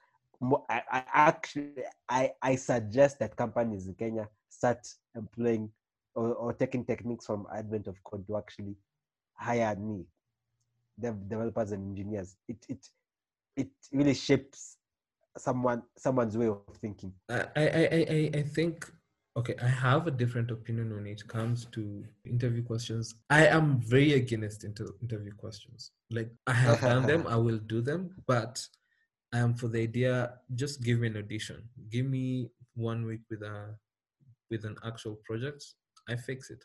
[0.68, 1.72] I, I actually
[2.08, 5.70] i i suggest that companies in kenya start employing
[6.14, 8.76] or, or taking techniques from advent of code to actually
[9.34, 10.04] hire me
[11.00, 12.36] dev, developers and engineers.
[12.48, 12.88] It it
[13.56, 14.76] it really shapes
[15.38, 17.12] someone someone's way of thinking.
[17.30, 18.90] I, I, I- I think
[19.36, 23.14] okay, I have a different opinion when it comes to interview questions.
[23.30, 25.92] I am very against inter- interview questions.
[26.10, 28.66] Like I have done them, I will do them, but
[29.32, 30.32] I am for the idea.
[30.54, 31.68] Just give me an audition.
[31.90, 33.74] Give me one week with a
[34.50, 35.64] with an actual project.
[36.08, 36.64] I fix it.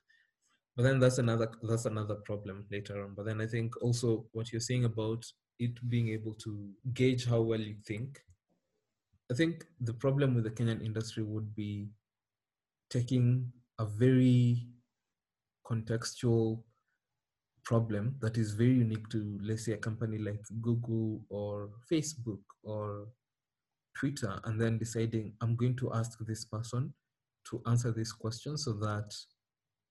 [0.78, 3.14] But then that's another that's another problem later on.
[3.16, 5.26] But then I think also what you're saying about
[5.60, 8.20] it being able to gauge how well you think
[9.32, 11.88] I think the problem with the Kenyan industry would be
[12.92, 14.68] taking a very
[15.66, 16.62] contextual
[17.64, 23.08] problem that is very unique to, let's say, a company like Google or Facebook or
[23.98, 26.94] Twitter, and then deciding, I'm going to ask this person
[27.50, 29.14] to answer this question so that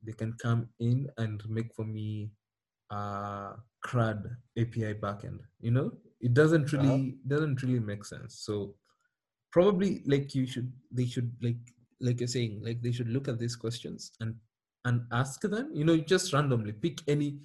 [0.02, 2.30] they can come in and make for me
[2.90, 3.52] a
[3.84, 4.24] CRUD
[4.58, 5.40] API backend.
[5.60, 6.82] You know, it doesn't Uh-huh.
[6.82, 8.40] really doesn't really make sense.
[8.46, 8.74] So
[9.52, 11.58] probably like you should they should like
[12.00, 14.34] like you're saying like they should look at these questions and
[14.84, 15.70] and ask them.
[15.74, 17.38] You know just randomly pick any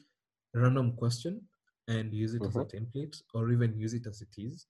[0.53, 1.41] random question
[1.87, 2.77] and use it as a mm-hmm.
[2.77, 4.67] template or even use it as it is.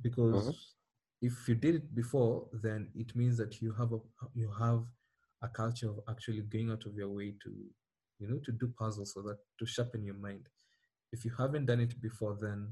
[0.00, 1.26] Because mm-hmm.
[1.26, 3.98] if you did it before then it means that you have a
[4.34, 4.84] you have
[5.42, 7.50] a culture of actually going out of your way to
[8.18, 10.46] you know to do puzzles so that to sharpen your mind.
[11.12, 12.68] If you haven't done it before then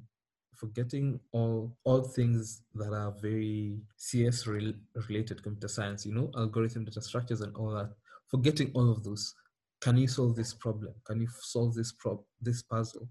[0.55, 4.73] forgetting all all things that are very cs rel-
[5.09, 7.91] related computer science you know algorithm data structures and all that.
[8.29, 9.35] Forgetting all of those
[9.81, 10.93] can you solve this problem?
[11.05, 13.09] Can you solve this prob this puzzle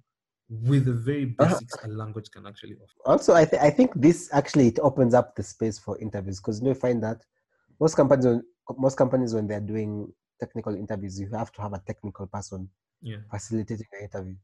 [0.49, 1.59] with the very Uh-huh.
[1.59, 2.99] basics a language can actually offer?
[3.05, 6.59] Also I, th- I think this actually it opens up the space for interviews because
[6.59, 7.21] you know find that
[7.79, 8.43] most companies when
[8.77, 12.69] most companies when they're doing technical interviews you have to have a technical person
[13.01, 13.17] yeah.
[13.31, 14.35] facilitating the interview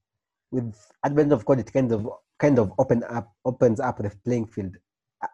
[0.54, 0.70] with
[1.04, 2.08] advent of code it kind of
[2.40, 4.78] kind of open up opens up the playing field.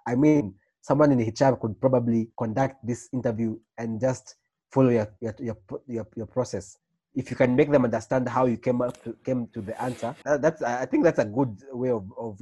[0.08, 4.36] I- mean someone in hr could probably conduct this interview and just
[4.72, 6.78] follow your your your, your, your process.
[7.16, 10.16] If you can make them understand how you came up to, came to the answer
[10.24, 12.40] that's i think that's a good way of of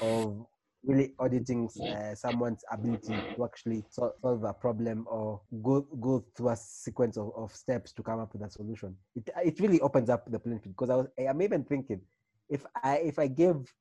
[0.00, 0.46] of
[0.86, 6.56] really auditing uh, someone's ability to actually solve a problem or go go through a
[6.56, 8.96] sequence of, of steps to come up with a solution.
[9.14, 12.00] It it really opens up the playing field because I was I'm even thinking
[12.48, 13.72] if I if I give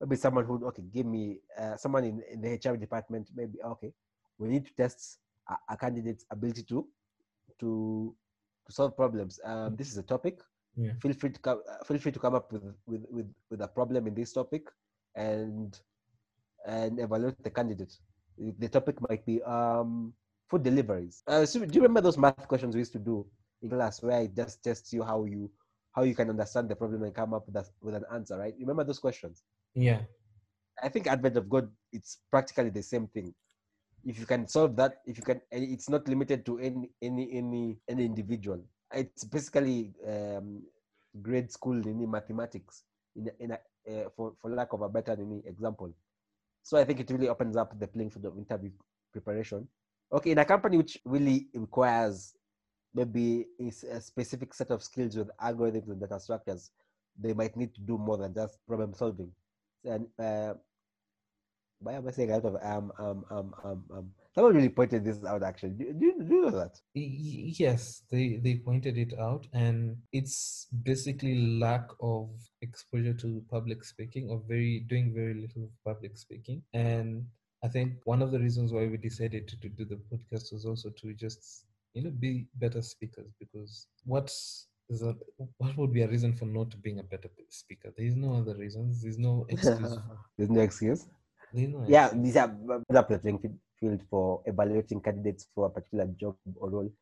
[0.00, 3.92] maybe someone who okay give me uh, someone in, in the HR department maybe okay
[4.38, 6.86] we need to test a, a candidate's ability to
[7.60, 8.14] to
[8.66, 9.40] to solve problems.
[9.44, 10.40] Um, this is a topic.
[10.76, 10.92] Yeah.
[11.02, 11.62] Feel free to come.
[11.68, 14.62] Uh, feel free to come up with, with with with a problem in this topic,
[15.16, 15.78] and
[16.66, 17.94] and evaluate the candidate.
[18.36, 20.12] The topic might be um,
[20.48, 21.22] food deliveries.
[21.26, 23.26] Uh, so do you remember those math questions we used to do
[23.62, 25.50] in class where it just tests you how you
[25.92, 28.54] how you can understand the problem and come up with, a, with an answer, right?
[28.60, 29.42] Remember those questions?
[29.74, 30.00] Yeah.
[30.80, 33.34] I think Advent of Code, it's practically the same thing.
[34.04, 37.78] If you can solve that, if you can, it's not limited to any any any
[37.88, 38.62] any individual.
[38.94, 40.62] It's basically um,
[41.20, 42.84] grade school in mathematics,
[43.16, 43.58] in in a,
[43.90, 45.92] uh, for for lack of a better any example.
[46.62, 48.70] So I think it really opens up the playing field of interview
[49.12, 49.68] preparation.
[50.12, 52.34] Okay, in a company which really requires
[52.94, 56.70] maybe a specific set of skills with algorithms and data structures,
[57.18, 59.32] they might need to do more than just problem solving.
[59.84, 60.54] And uh,
[61.80, 64.10] why am I saying a lot of um um um um um?
[64.34, 65.42] Someone really pointed this out.
[65.42, 66.78] Actually, do, do, do you know that?
[66.94, 74.28] Yes, they they pointed it out, and it's basically lack of exposure to public speaking
[74.30, 76.62] or very doing very little public speaking.
[76.74, 77.26] And
[77.64, 80.64] I think one of the reasons why we decided to, to do the podcast was
[80.64, 81.64] also to just
[81.94, 85.16] you know be better speakers because what's is that
[85.56, 87.92] what would be a reason for not being a better speaker?
[87.96, 89.02] There is no other reasons.
[89.02, 89.98] There's no excuse.
[90.36, 91.06] There's no excuse.
[91.52, 92.54] There's no yeah, these are
[92.88, 93.58] the playing field
[94.10, 96.92] for evaluating candidates for a particular job or role.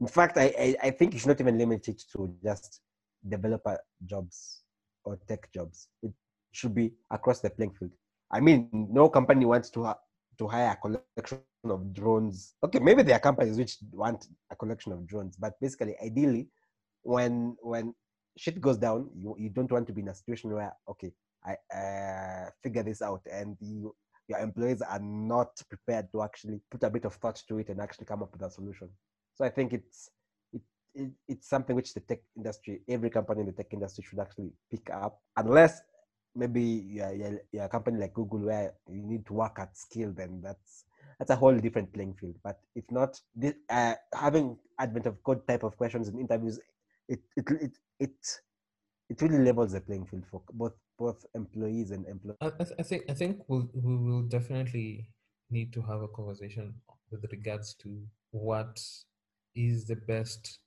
[0.00, 2.80] In fact, I, I, I think you should not even limit it to just
[3.28, 4.62] developer jobs
[5.04, 5.88] or tech jobs.
[6.02, 6.12] It
[6.52, 7.92] should be across the playing field.
[8.30, 9.98] I mean, no company wants to ha-
[10.38, 12.54] to hire a collection of drones.
[12.64, 16.48] Okay, maybe there are companies which want a collection of drones, but basically, ideally,
[17.02, 17.94] when when
[18.36, 21.12] shit goes down, you, you don't want to be in a situation where okay,
[21.44, 23.94] I uh, figure this out, and you
[24.28, 27.80] your employees are not prepared to actually put a bit of thought to it and
[27.80, 28.88] actually come up with a solution.
[29.34, 30.10] So I think it's
[30.52, 30.62] it,
[30.94, 34.52] it it's something which the tech industry, every company in the tech industry should actually
[34.70, 35.80] pick up, unless
[36.34, 40.12] maybe you're, you're, you're, a company like Google where you need to work at scale,
[40.12, 40.84] then that's
[41.18, 42.36] that's a whole different playing field.
[42.42, 46.58] But if not, this, uh, having advent of code type of questions in interviews,
[47.08, 48.40] it it it it,
[49.10, 52.38] it really levels the playing field for both both employees and employees.
[52.40, 55.08] I, th- I think I think we'll, we will definitely
[55.50, 56.74] need to have a conversation
[57.10, 57.88] with regards to
[58.30, 58.80] what
[59.54, 60.60] is the best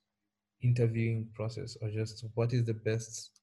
[0.62, 3.40] interviewing process or just what is the best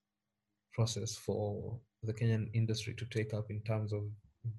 [0.73, 4.03] process for the Kenyan industry to take up in terms of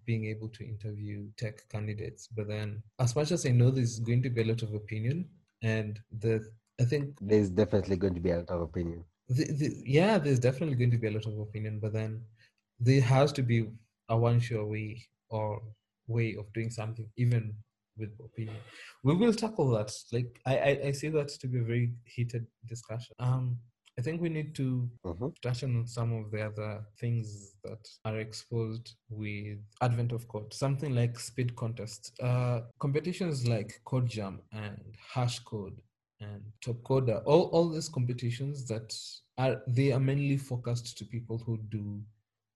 [0.07, 2.29] being able to interview tech candidates.
[2.37, 5.29] But then, as much as I know, there's going to be a lot of opinion,
[5.63, 6.35] and the
[6.81, 9.05] I think there's definitely going to be a lot of opinion.
[9.29, 12.23] The, the, yeah, there's definitely going to be a lot of opinion, but then
[12.79, 13.69] there has to be
[14.09, 15.63] a one sure way or
[16.07, 17.55] way of doing something, even
[17.97, 18.57] with opinion.
[19.03, 19.93] We will tackle that.
[20.13, 23.15] Like I, I, I see that to be a very heated discussion.
[23.19, 23.59] Um,
[23.99, 25.29] I think we need to uh-huh.
[25.41, 30.53] touch on some of the other things that are exposed with advent of code.
[30.53, 35.81] Something like speed contests, uh, competitions like Code Jam and Hash Code
[36.25, 37.23] and Top Coder.
[37.25, 38.89] All all these competitions that
[39.39, 41.85] are they are mainly focused to people who do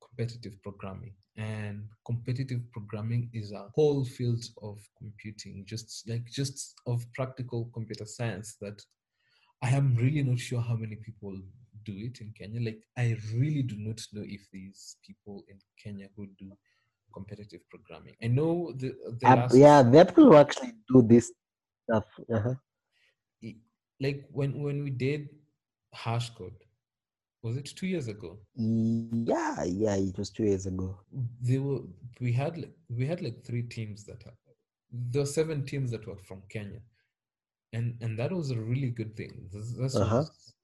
[0.06, 7.04] competitive programming and competitive programming is a whole field of computing just like just of
[7.14, 8.78] practical computer science that
[9.62, 11.36] I am really not sure how many people
[11.84, 12.60] do it in Kenya.
[12.60, 16.52] Like, I really do not know if these people in Kenya who do
[17.12, 18.14] competitive programming.
[18.22, 21.32] I know the, the uh, last, yeah, there are people who actually do this
[21.84, 22.04] stuff.
[22.32, 22.54] Uh-huh.
[24.00, 25.28] Like when when we did
[25.92, 26.54] hash code,
[27.42, 28.38] was it two years ago?
[28.54, 31.00] Yeah, yeah, it was two years ago.
[31.42, 31.80] They were
[32.20, 34.22] we had like, we had like three teams that
[34.90, 36.80] there were seven teams that were from Kenya
[37.72, 39.48] and and that was a really good thing.
[39.52, 40.16] This, uh-huh.
[40.16, 40.54] was,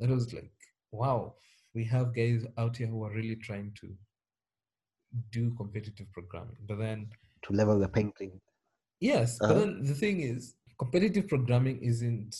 [0.00, 0.50] that was like
[0.92, 1.34] wow,
[1.74, 3.88] we have guys out here who are really trying to
[5.30, 7.08] do competitive programming, but then
[7.42, 8.40] to level the painting.
[9.00, 9.52] Yes, uh-huh.
[9.52, 12.36] but then the thing is, competitive programming isn't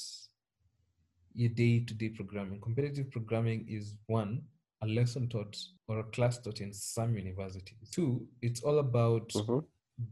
[1.35, 2.61] your day-to-day programming.
[2.61, 4.43] Competitive programming is one
[4.83, 5.57] a lesson taught
[5.89, 7.89] or a class taught in some universities.
[7.91, 9.61] Two, it's all about uh-huh.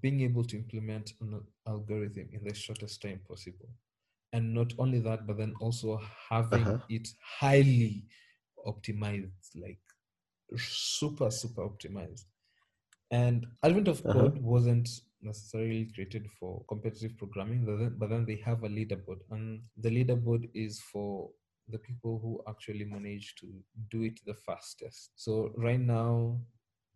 [0.00, 3.68] being able to implement an algorithm in the shortest time possible
[4.34, 6.78] and not only that but then also having uh-huh.
[6.90, 7.08] it
[7.40, 8.04] highly
[8.66, 9.78] optimized like
[10.56, 12.24] super super optimized
[13.10, 14.40] and advent of code uh-huh.
[14.40, 14.88] wasn't
[15.24, 17.64] necessarily created for competitive programming
[17.98, 21.30] but then they have a leaderboard and the leaderboard is for
[21.68, 23.46] the people who actually manage to
[23.90, 25.12] do it the fastest.
[25.16, 26.38] So right now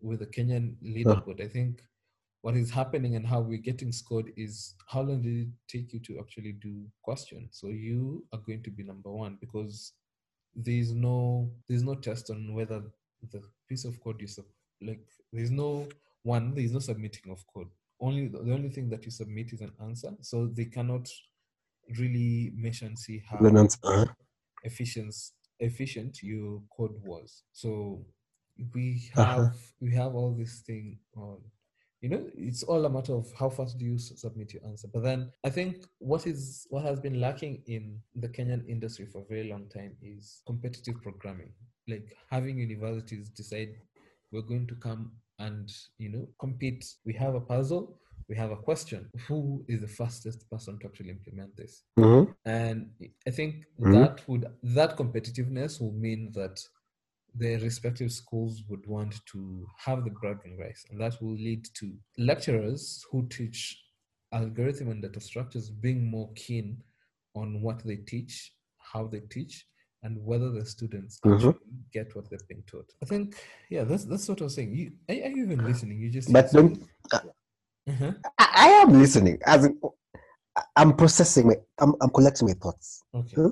[0.00, 1.82] with the kenyan leaderboard i think
[2.42, 6.00] what is happening and how we're getting scored is how long did it take you
[6.00, 9.92] to actually do questions so you are going to be number one because
[10.54, 12.82] there's no there's no test on whether
[13.32, 14.28] the piece of code you
[14.80, 15.88] like there's no
[16.22, 17.68] one there's no submitting of code
[18.00, 21.08] only the only thing that you submit is an answer so they cannot
[21.98, 24.06] really measure and see how answer- uh-huh.
[24.64, 25.14] efficient
[25.60, 28.04] efficient your code was so
[28.74, 29.50] we have Uh-huh.
[29.80, 31.38] we have all this thing on
[32.00, 35.02] you know it's all a matter of how fast do you submit your answer but
[35.02, 39.24] then i think what is what has been lacking in the kenyan industry for a
[39.24, 41.52] very long time is competitive programming
[41.88, 43.70] like having universities decide
[44.30, 48.56] we're going to come and you know compete we have a puzzle we have a
[48.56, 52.34] question who is the fastest person to actually implement this Mhm.
[52.44, 52.90] and
[53.26, 53.92] i think Mhm.
[53.92, 56.60] that would that competitiveness will mean that
[57.34, 61.92] the respective schools would want to have the bragging rights and that will lead to
[62.16, 63.84] lecturers who teach
[64.32, 66.82] algorithm and data structures being more keen
[67.34, 69.66] on what they teach how they teach
[70.02, 71.34] and whether the students Mhm.
[71.34, 71.54] actually
[71.92, 73.34] get what they're being taught i think
[73.70, 76.32] yeah that's that's what i was saying you are, are you even listening you just
[76.32, 76.82] But don't,
[77.12, 78.12] uh-huh.
[78.38, 79.38] I, I am listening.
[79.46, 79.80] As in,
[80.76, 81.46] I'm processing.
[81.48, 83.02] My, I'm, I'm collecting my thoughts.
[83.14, 83.50] okay Huh?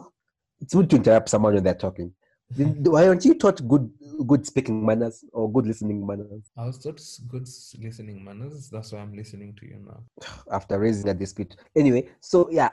[0.61, 2.13] It's good to interrupt someone when they're talking.
[2.57, 3.91] Why aren't you taught good
[4.27, 7.47] good speaking manners or good listening manners i was taught good
[7.85, 10.01] listening manners that's why i'm listening to you now
[10.57, 11.57] after raising a dispute?
[11.75, 12.71] Anyway, so yeah,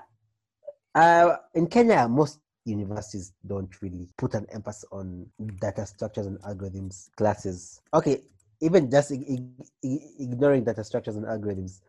[0.95, 5.26] uh, in Kenya, most universities don't really put an emphasis on
[5.59, 7.82] data structures and algorithms classes.
[7.93, 8.22] Okay,
[8.61, 11.82] even just ig- ig- ig- ignoring data structures and algorithms,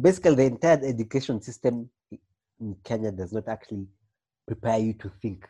[0.00, 1.88] basically the entire education system
[2.60, 3.86] in Kenya does not actually
[4.46, 5.48] prepare you to think.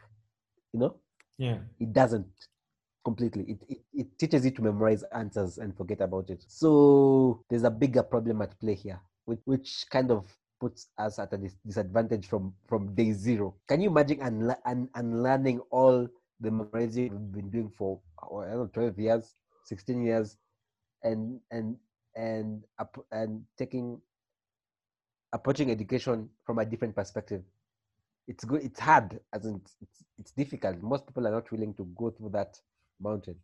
[0.73, 0.95] You know,
[1.39, 2.27] yeah it doesn't
[3.05, 7.65] completely it, it, it teaches you to memorize answers and forget about it so there's
[7.65, 10.25] a bigger problem at play here which, which kind of
[10.63, 13.53] puts us at a dis- disadvantage from from day zero.
[13.67, 16.07] Can you imagine unle- un- unlearning all
[16.39, 19.35] the memorizing we've been doing for oh, I don't know, 12 years
[19.65, 20.37] 16 years
[21.03, 21.77] and and
[22.15, 22.63] and
[23.11, 24.01] and taking
[25.33, 27.43] approaching education from a different perspective?
[28.29, 30.81] It's good it's hard as in it's, it's, difficult.
[30.81, 32.57] Most people are not willing to go through that
[33.01, 33.35] mountain.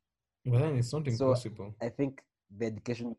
[0.46, 1.34] But then it's not So,
[1.82, 2.22] i think
[2.58, 3.16] the education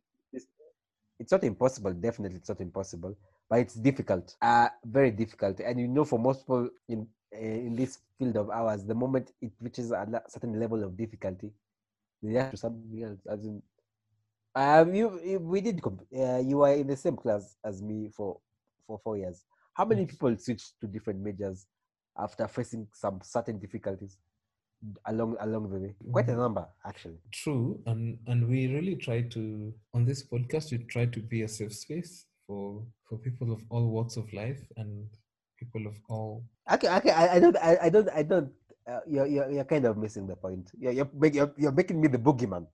[1.20, 3.16] it's not impossible definitely it's not impossible
[3.50, 5.60] but it's difficult uh very difficult.
[5.60, 9.32] And you know for most people in uh, in this field of ours the moment
[9.42, 11.52] it reaches a certain level of difficulty
[12.22, 13.62] they have to something else as in
[14.56, 18.10] um you, you we did comp- uh, you were in the same class as me
[18.16, 18.40] for
[18.88, 19.46] for four years.
[19.74, 21.68] How many people switched to different majors
[22.18, 24.18] after facing some certain difficulties
[25.06, 25.96] along along the way?
[26.12, 26.38] Quite a Mhm.
[26.38, 27.20] number actually.
[27.32, 31.48] True, and and we really try to on this podcast we try to be a
[31.48, 35.06] safe space for for people of all walks of life and
[35.62, 36.44] people of all.
[36.74, 37.12] Okay, okay.
[37.12, 38.50] I, I don't, I, I don't, I don't.
[38.90, 40.72] Uh, you're, you're, you're kind of missing the point.
[40.80, 42.66] You're, you're, make- you're, you're making me the boogeyman.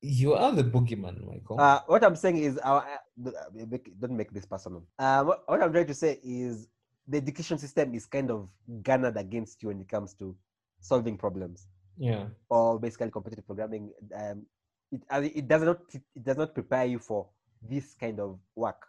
[0.00, 1.60] You are the boogeyman, Michael.
[1.60, 2.80] Uh, what I'm saying is, our,
[3.26, 4.84] uh, uh, make- don't make this personal.
[4.98, 6.68] Uh, what, what I'm trying to say is,
[7.08, 8.48] the education system is kind of
[8.82, 10.36] garnered against you when it comes to
[10.80, 11.66] solving problems
[11.98, 13.90] yeah, or basically competitive programming.
[14.14, 14.46] Um,
[14.92, 15.02] it,
[15.40, 17.26] it does not, it does not prepare you for
[17.62, 18.86] this kind of work.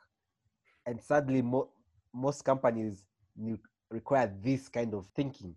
[0.86, 1.70] And sadly, mo-
[2.13, 3.03] most companies
[3.89, 5.55] require this kind of thinking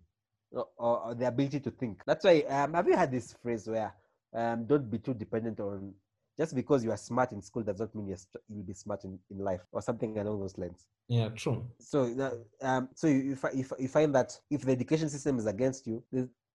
[0.51, 2.01] or, or, the ability to think.
[2.05, 3.93] That's why, um, have you had this phrase where
[4.33, 5.93] um, don't be too dependent on
[6.37, 9.03] just because you are smart in school does not mean you're st- you'll be smart
[9.03, 10.87] in, in life or something along those lines.
[11.07, 11.65] yeah, true.
[11.79, 15.85] So, um, so you, you, fi- you, find that if the education system is against
[15.85, 16.03] you,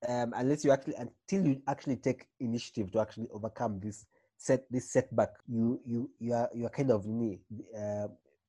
[0.08, 4.06] um, unless you actually until you actually take initiative to actually overcome this
[4.38, 7.04] set this setback, you you you are you are kind of
[7.76, 8.08] uh,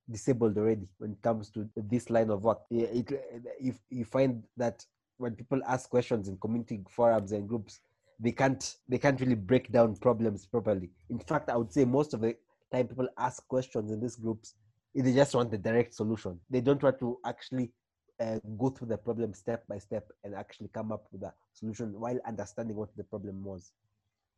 [0.10, 2.60] disabled already when it comes to this line of work.
[2.70, 3.12] It,
[3.60, 4.86] if you find that
[5.18, 7.82] when people ask questions in community forums and groups,
[8.20, 10.90] they can't they can't really break down problems properly.
[11.10, 12.36] In fact, I would say most of the
[12.72, 14.54] time people ask questions in these groups,
[14.94, 16.40] they just want the direct solution.
[16.50, 17.72] They don't want to actually
[18.20, 22.00] uh, go through the problem step by step and actually come up with a solution
[22.00, 23.72] while understanding what the problem was.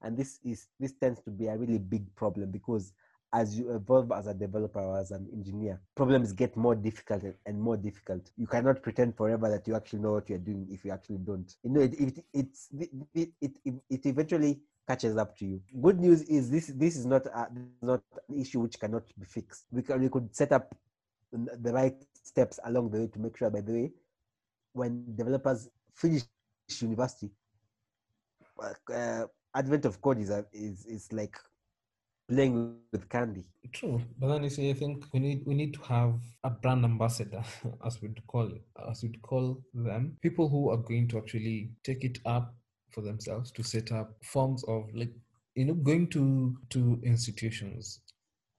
[0.01, 2.93] And this is this tends to be a really big problem because
[3.33, 7.77] as you evolve as a developer as an engineer, problems get more difficult and- more
[7.77, 8.31] difficult.
[8.37, 11.55] You cannot pretend forever that you actually know what you're doing if you actually don't.
[11.63, 12.57] You know, it it it
[13.13, 15.61] it, it, it eventually catches up to you.
[15.81, 17.47] Good news is this this is not a,
[17.81, 19.65] not an issue which cannot be fixed.
[19.71, 20.75] We can we could set up
[21.31, 23.91] the right steps along the way to make sure by the way
[24.73, 26.23] when developers finish
[26.81, 27.31] university
[28.93, 29.25] uh,
[29.55, 31.37] advent of code is a, is is like
[32.29, 33.43] playing with candy.
[33.73, 36.85] True, but then you see, I think we need we need to have a brand
[36.85, 37.43] ambassador,
[37.85, 42.03] as we'd call it, as we'd call them, people who are going to actually take
[42.03, 42.55] it up
[42.91, 45.13] for themselves to set up forms of like
[45.55, 47.99] you know going to to institutions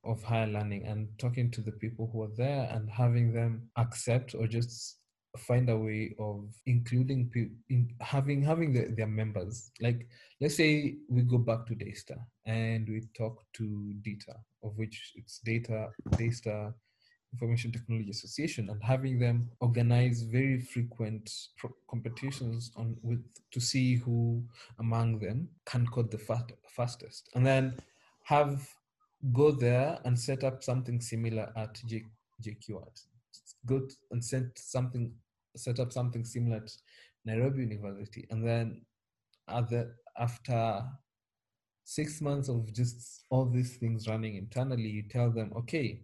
[0.05, 4.35] of higher learning and talking to the people who are there and having them accept
[4.35, 4.99] or just
[5.39, 9.71] find a way of including people in having having the, their members.
[9.81, 10.07] Like
[10.41, 15.39] let's say we go back to Daystar and we talk to data of which it's
[15.39, 16.75] data Daystar
[17.33, 23.97] information technology association and having them organize very frequent pro- competitions on with to see
[23.97, 24.43] who
[24.79, 27.31] among them can code the fast, fastest.
[27.35, 27.75] And then
[28.25, 28.69] have
[29.33, 32.05] go there and set up something similar at J,
[32.43, 33.03] JKUAT
[33.67, 35.13] go t- and set something
[35.57, 36.73] set up something similar at
[37.25, 38.83] Nairobi University and then
[39.49, 40.83] other after
[41.85, 46.01] six months of just all these things running internally you tell them okay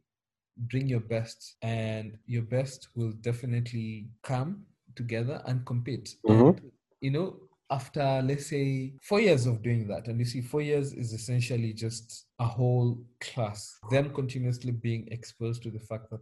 [0.70, 4.64] bring your best and your best will definitely come
[4.96, 6.48] together and compete Mhm.
[6.48, 7.36] and you know
[7.70, 11.72] after let's say four years of doing that and you see four years is essentially
[11.72, 16.20] just a whole class them continuously being exposed to the fact that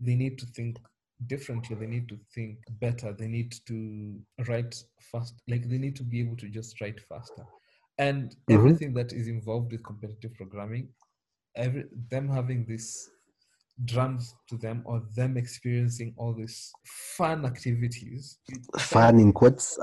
[0.00, 0.78] they need to think
[1.26, 4.74] differently they need to think better they need to write
[5.12, 7.44] fast like they need to be able to just write faster
[7.98, 8.50] and Mhm.
[8.50, 10.88] everything that is involved with competitive programming
[11.56, 13.10] every them having this
[13.84, 18.38] drums to them or them experiencing all these fun activities
[18.78, 19.78] Fun in quotes.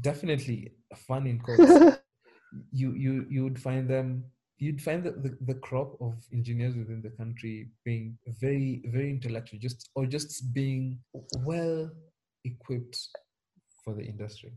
[0.00, 1.82] definitely fun in quotes
[2.72, 4.24] you you you would find them
[4.60, 9.58] you'd find that the, the crop of engineers within the country being very very intellectual
[9.58, 11.00] just or just being
[11.50, 11.90] well
[12.44, 12.98] equipped
[13.84, 14.52] for the industry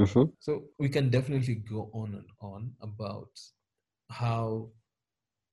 [0.00, 0.32] Mhm.
[0.40, 3.30] so we can definitely go on and on about
[4.10, 4.70] how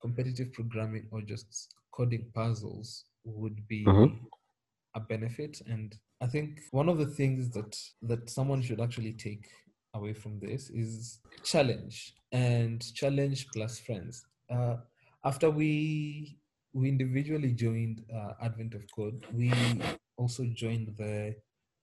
[0.02, 4.26] competitive programming or just coding puzzles would be Mhm.
[4.94, 5.60] a benefit.
[5.66, 9.46] And I think one of the things that that someone should actually take
[9.94, 14.24] away from this is challenge and challenge plus friends.
[14.50, 14.76] Uh,
[15.24, 16.38] after we
[16.72, 19.52] we individually joined uh, Advent of Code, we
[20.16, 21.34] also joined the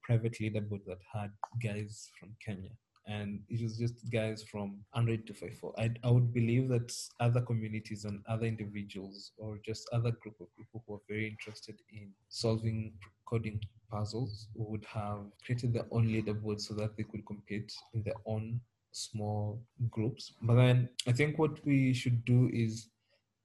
[0.03, 1.31] private leaderboard that had
[1.61, 2.71] guys from Kenya.
[3.05, 5.73] And it was just guys from Android 254.
[5.77, 10.47] I, I would believe that other communities and other individuals or just other group of
[10.57, 12.93] people who are very interested in solving
[13.25, 18.15] coding puzzles would have created their own leaderboard so that they could compete in their
[18.25, 18.59] own
[18.91, 20.33] small groups.
[20.41, 22.89] But then I think what we should do is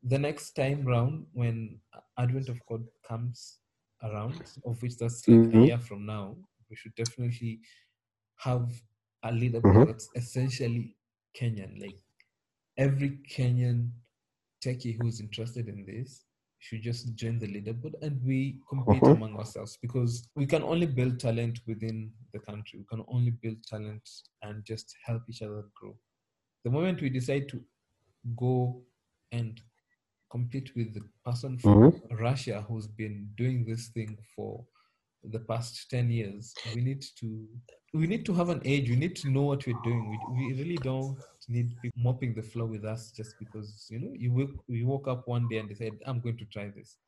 [0.02, 1.80] the next time round when
[2.18, 3.58] Advent of Code comes
[4.02, 5.58] around, of which that's like a Mhm.
[5.58, 6.36] year from now,
[6.68, 7.60] we should definitely
[8.36, 8.70] have
[9.22, 9.84] a leaderboard Mhm.
[9.84, 10.96] that's essentially
[11.36, 11.80] Kenyan.
[11.80, 11.98] Like
[12.76, 13.90] every Kenyan
[14.64, 16.24] techie who's interested in this
[16.62, 19.16] should just join the leaderboard and we compete Mhm.
[19.16, 22.78] among ourselves because we can only build talent within the country.
[22.78, 24.08] We can only build talent
[24.42, 25.98] and just help each other grow.
[26.64, 27.60] The moment we decide to
[28.36, 28.80] go
[29.32, 29.60] and
[30.30, 31.82] compete with the person from
[32.18, 34.64] Russia who's been doing this thing for
[35.24, 37.48] the past 10 years, we need to
[37.94, 38.88] we need to have an age.
[38.88, 40.08] We need to know what we're doing.
[40.10, 41.18] We, we really don't
[41.48, 45.26] need mopping the floor with us just because you know you woke you woke up
[45.28, 46.98] one day and decide I'm going to try this.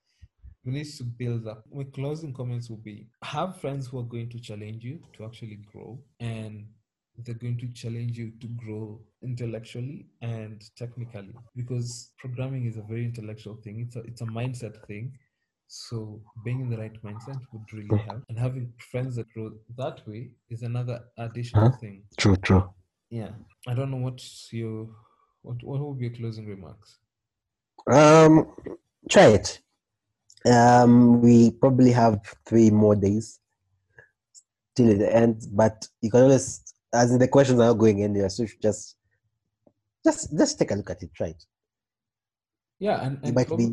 [0.65, 1.65] We need to build up.
[1.73, 5.57] My closing comments will be have friends who are going to challenge you to actually
[5.57, 6.73] grow and
[7.19, 13.05] they're going to challenge you to grow intellectually and technically because programming is a very
[13.05, 15.17] intellectual thing it's a, it's a mindset thing
[15.69, 20.07] so being in the right mindset would really help and having friends that grow that
[20.09, 21.79] way is another additional Huh?
[21.81, 22.75] thing True, true.
[23.21, 23.33] Yeah
[23.71, 24.29] i don't know what's
[24.61, 24.79] your
[25.47, 26.91] what what will be your closing remarks
[27.87, 28.35] Um,
[29.13, 29.49] try it.
[30.57, 32.17] Um, we probably have
[32.49, 33.27] three more days
[34.75, 36.47] till it ends, but you can always,
[37.01, 38.97] as in the questions are not going anywhere, so you should just,
[40.07, 41.11] just, just take a look at it.
[41.19, 41.43] Try it.
[42.87, 43.69] yeah and, You and might prob- be,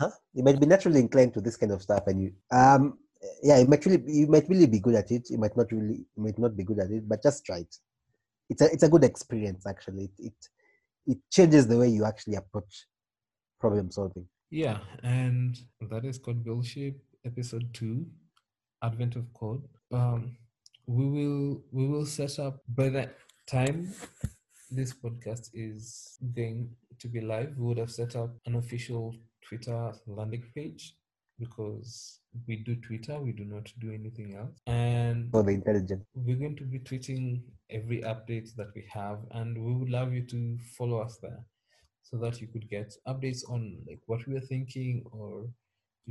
[0.00, 0.10] huh?
[0.36, 2.98] You might be naturally inclined to this kind of stuff, and you, um,
[3.42, 5.24] yeah, you might really, you might really be good at it.
[5.32, 7.74] You might not really, you might not be good at it, but just try it.
[8.50, 10.04] It's a, it's a good experience actually.
[10.18, 10.48] It, it,
[11.06, 12.86] it changes the way you actually approach
[13.58, 14.26] problem solving.
[14.50, 15.56] Yeah, and
[15.90, 18.06] that is Code Bullshit episode two,
[18.82, 19.62] Advent of Code.
[19.92, 20.36] Um,
[20.86, 23.10] we will we will set up by the
[23.46, 23.94] time
[24.70, 27.54] this podcast is going to be live.
[27.56, 30.94] We would have set up an official Twitter landing page
[31.40, 36.02] because we do Twitter, we do not do anything else, and For the intelligent.
[36.14, 40.22] we're going to be tweeting every update that we have and we would love you
[40.26, 41.40] to follow us there
[42.02, 45.46] so that you could get updates on like what we are thinking or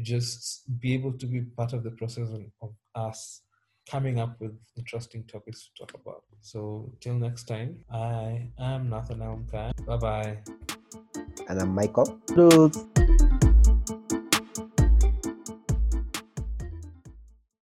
[0.01, 3.41] just be able to be part of the process of, of us
[3.89, 6.23] coming up with interesting topics to talk about.
[6.41, 9.71] So till next time, I am Nathanael Mkai.
[9.85, 10.37] Bye bye.
[11.49, 12.05] And I'm Michael.
[12.27, 12.85] Toodles.